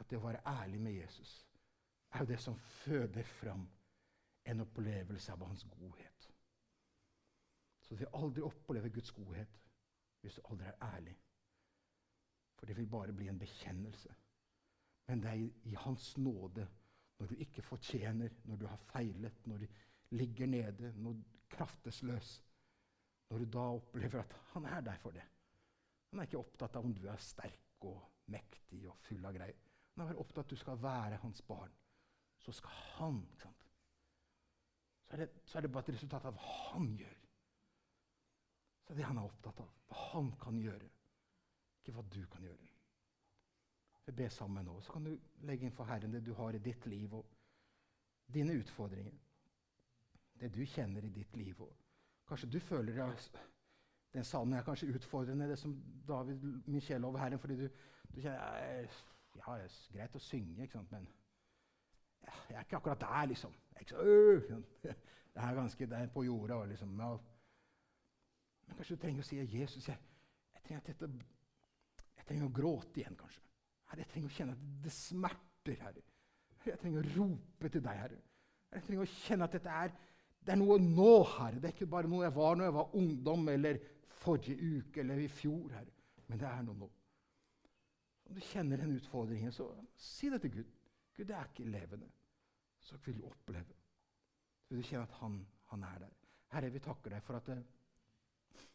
[0.00, 1.34] at det å være ærlig med Jesus
[2.14, 3.66] er jo det som føder fram
[4.50, 6.28] en opplevelse av hans godhet.
[7.82, 9.60] Så du vil aldri oppleve Guds godhet
[10.22, 11.14] hvis du aldri er ærlig.
[12.58, 14.14] For det vil bare bli en bekjennelse.
[15.06, 16.66] Men det er i, Hans nåde,
[17.18, 19.66] når du ikke fortjener, når du har feilet, når du
[20.10, 22.32] ligger nede, når du kraftesløs,
[23.30, 25.22] når du da opplever at han er der for det.
[26.10, 28.02] Han er ikke opptatt av om du er sterk og
[28.32, 29.56] mektig og full av greier.
[29.96, 31.72] Han er opptatt av at du skal være hans barn
[32.44, 33.68] så skal han ikke sant?
[35.04, 37.16] Så er, det, så er det bare et resultat av hva han gjør.
[38.84, 39.72] Så er det han er opptatt av.
[39.88, 40.88] Hva han kan gjøre,
[41.80, 42.70] ikke hva du kan gjøre.
[44.06, 45.14] Vi ber sammen nå, så kan du
[45.48, 47.24] legge inn for Herren det du har i ditt liv, og
[48.34, 49.14] dine utfordringer.
[50.40, 51.60] Det du kjenner i ditt liv.
[51.62, 51.72] Og
[52.28, 53.42] kanskje du føler at
[54.14, 55.72] Den salmen er kanskje utfordrende, det som
[56.08, 57.68] David Michel over Herren, fordi du,
[58.14, 58.38] du kjenner
[59.34, 61.08] Ja, det er greit å synge, ikke sant, men
[62.24, 63.54] jeg er ikke akkurat der, liksom.
[63.88, 64.42] Så, øh,
[64.82, 64.94] det
[65.34, 66.64] er ganske det er på jorda.
[66.64, 66.88] Liksom.
[66.88, 67.18] Men
[68.76, 69.98] kanskje du trenger å si Jesus, jeg,
[70.54, 71.10] jeg, trenger dette,
[72.16, 73.42] jeg, trenger å gråte igjen, kanskje.
[73.90, 76.04] Herre, jeg trenger å kjenne at det smerter, Herre.
[76.64, 78.20] Jeg trenger å rope til deg, Herre.
[78.74, 79.92] Jeg trenger å kjenne at dette er,
[80.44, 81.60] det er noe nå, Herre.
[81.60, 83.80] Det er ikke bare noe jeg var når jeg var ungdom, eller
[84.24, 85.92] forrige uke eller i fjor, Herre.
[86.30, 86.90] Men det er noe nå.
[88.24, 89.68] Om du kjenner den utfordringen, så
[90.00, 90.74] si det til Gud.
[91.14, 92.08] Gud, det er ikke levende.
[92.80, 93.76] Så vil du oppleve.
[94.64, 95.38] Så vil du kjenne at han,
[95.72, 96.14] han er der.
[96.54, 97.62] Herre, vi takker deg for at eh,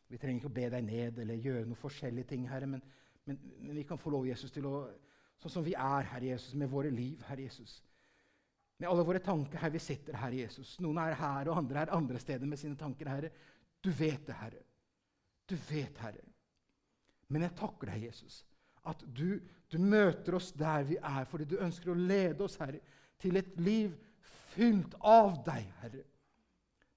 [0.09, 2.81] vi trenger ikke å be deg ned eller gjøre noen forskjellige ting, Herre, men,
[3.29, 4.79] men, men, vi kan få lov, Jesus, til å
[5.39, 7.77] Sånn som vi er, Herre Jesus, med våre liv, Herre Jesus.
[8.75, 10.73] Med alle våre tanker her vi sitter, Herre Jesus.
[10.83, 13.29] Noen er her, og andre er andre steder med sine tanker, Herre.
[13.79, 14.59] Du vet det, Herre.
[15.47, 16.25] Du vet, Herre.
[17.31, 18.41] Men jeg takker deg, Jesus,
[18.89, 19.39] at du,
[19.71, 22.81] du, møter oss der vi er, fordi du ønsker å lede oss, Herre,
[23.21, 23.95] til et liv
[24.51, 26.03] fylt av deg, Herre.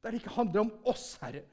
[0.02, 1.44] Der det ikke handler om oss, Herre,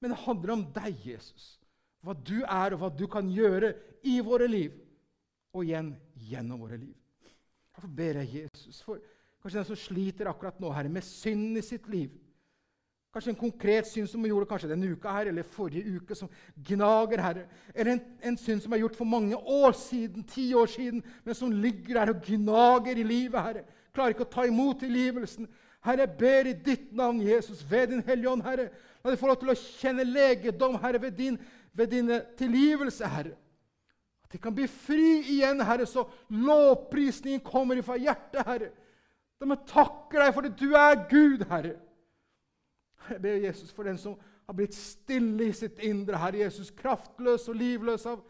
[0.00, 1.57] men det handler om deg, Jesus.
[2.04, 3.72] Hva du er, og hva du kan gjøre
[4.06, 4.74] i våre liv,
[5.54, 5.92] og igjen
[6.28, 6.94] gjennom våre liv.
[7.74, 9.00] Derfor ber jeg Jesus for
[9.42, 12.10] kanskje den som sliter akkurat nå, Herre, med synd i sitt liv.
[13.14, 16.28] Kanskje en konkret synd som vi gjorde kanskje denne uka her, eller forrige uke, som
[16.68, 17.46] gnager, Herre.
[17.72, 21.34] Eller en, en synd som er gjort for mange år siden, ti år siden, men
[21.34, 23.64] som ligger der og gnager i livet, Herre.
[23.96, 25.48] Klarer ikke å ta imot tilgivelsen.
[25.86, 28.68] Herre, jeg ber i ditt navn, Jesus, ved din Hellige Ånd, Herre.
[29.04, 31.38] La de få lov til å kjenne legedom, Herre, ved din,
[31.72, 33.36] ved din tilgivelse, Herre.
[34.24, 38.70] At de kan bli fri igjen, Herre, så lovprisningen kommer fra hjertet, Herre.
[39.38, 41.76] De takker deg fordi du er Gud, Herre.
[43.08, 46.70] Jeg ber Jesus for den som har blitt stille i sitt indre, Herre Jesus.
[46.76, 48.22] Kraftløs og livløs av,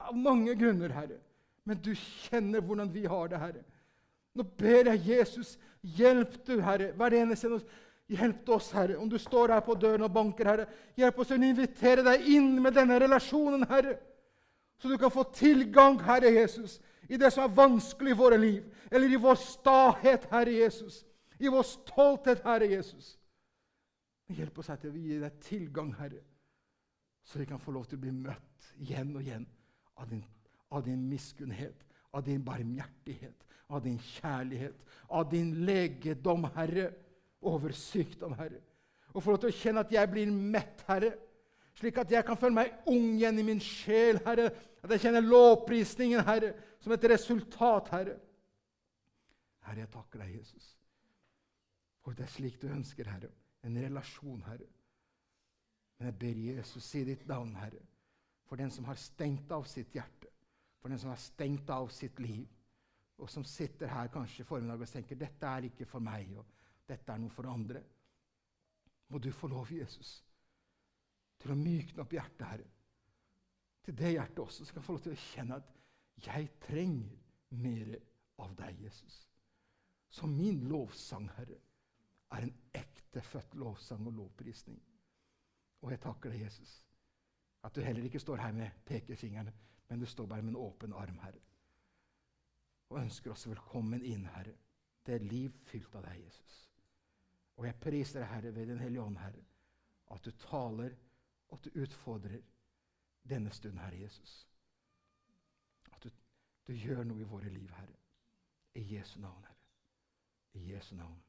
[0.00, 1.18] av mange grunner, Herre.
[1.64, 3.64] Men du kjenner hvordan vi har det, Herre.
[4.34, 6.92] Nå ber jeg Jesus, hjelp du, Herre.
[6.96, 7.50] Hver eneste
[8.12, 8.98] Hjelp oss, Herre.
[9.00, 10.66] Om du står her på døren og banker, Herre,
[10.98, 13.96] hjelp oss å invitere deg inn med denne relasjonen, Herre.
[14.78, 18.64] Så du kan få tilgang, Herre Jesus, i det som er vanskelig i våre liv.
[18.90, 21.04] Eller i vår stahet, Herre Jesus.
[21.40, 23.14] I vår stolthet, Herre Jesus.
[24.32, 26.22] Hjelp oss til å gi deg tilgang, Herre,
[27.24, 29.44] så vi kan få lov til å bli møtt igjen og igjen
[30.00, 30.22] av din,
[30.72, 34.76] av din miskunnhet, av din barmhjertighet, av din kjærlighet,
[35.08, 36.90] av din legedom, Herre,
[37.46, 38.60] over sykdom, Herre.
[39.14, 41.12] Og få lov til å kjenne at jeg blir mett, Herre,
[41.78, 44.50] slik at jeg kan føle meg ung igjen i min sjel, Herre.
[44.82, 48.18] At jeg kjenner lovprisningen, Herre, som et resultat, Herre.
[49.64, 50.74] Herre, jeg takker deg, Jesus,
[52.04, 53.32] for det er slik du ønsker, Herre
[53.64, 54.68] en relasjon, Herre.
[55.98, 57.80] Men jeg ber Jesus si ditt navn, Herre,
[58.48, 60.30] for den som har stengt av sitt hjerte,
[60.80, 62.44] for den som har stengt av sitt liv,
[63.16, 66.44] og som sitter her kanskje i formiddag og tenker dette er ikke for meg, og
[66.88, 67.82] dette er noe for andre.
[69.08, 70.16] Må du få lov, Jesus,
[71.40, 72.70] til å mykne opp hjertet, Herre.
[73.84, 77.20] Til det hjertet også skal få lov til å kjenne at jeg trenger
[77.60, 77.94] mer
[78.42, 79.20] av deg, Jesus.
[80.14, 81.60] Så min lovsang, Herre,
[82.34, 84.80] er en ektefødt lovsang og lovprisning.
[85.84, 86.78] Og jeg takker deg, Jesus,
[87.64, 89.52] at du heller ikke står her med pekefingeren,
[89.88, 91.42] men du står bare med en åpen arm, Herre.
[92.90, 94.56] Og ønsker oss velkommen inn, Herre.
[95.04, 96.63] Det er liv fylt av deg, Jesus.
[97.56, 99.44] Og jeg priser deg, Herre, ved Den hellige ånd, Herre,
[100.10, 100.96] at du taler,
[101.48, 102.40] og at du utfordrer
[103.28, 104.48] denne stunden, Herre Jesus.
[105.92, 106.10] At du,
[106.66, 108.00] du gjør noe i våre liv, Herre.
[108.74, 109.60] I Jesu navn, Herre.
[110.54, 111.20] I Jesu navn.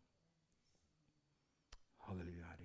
[2.07, 2.64] Halleluja, Herre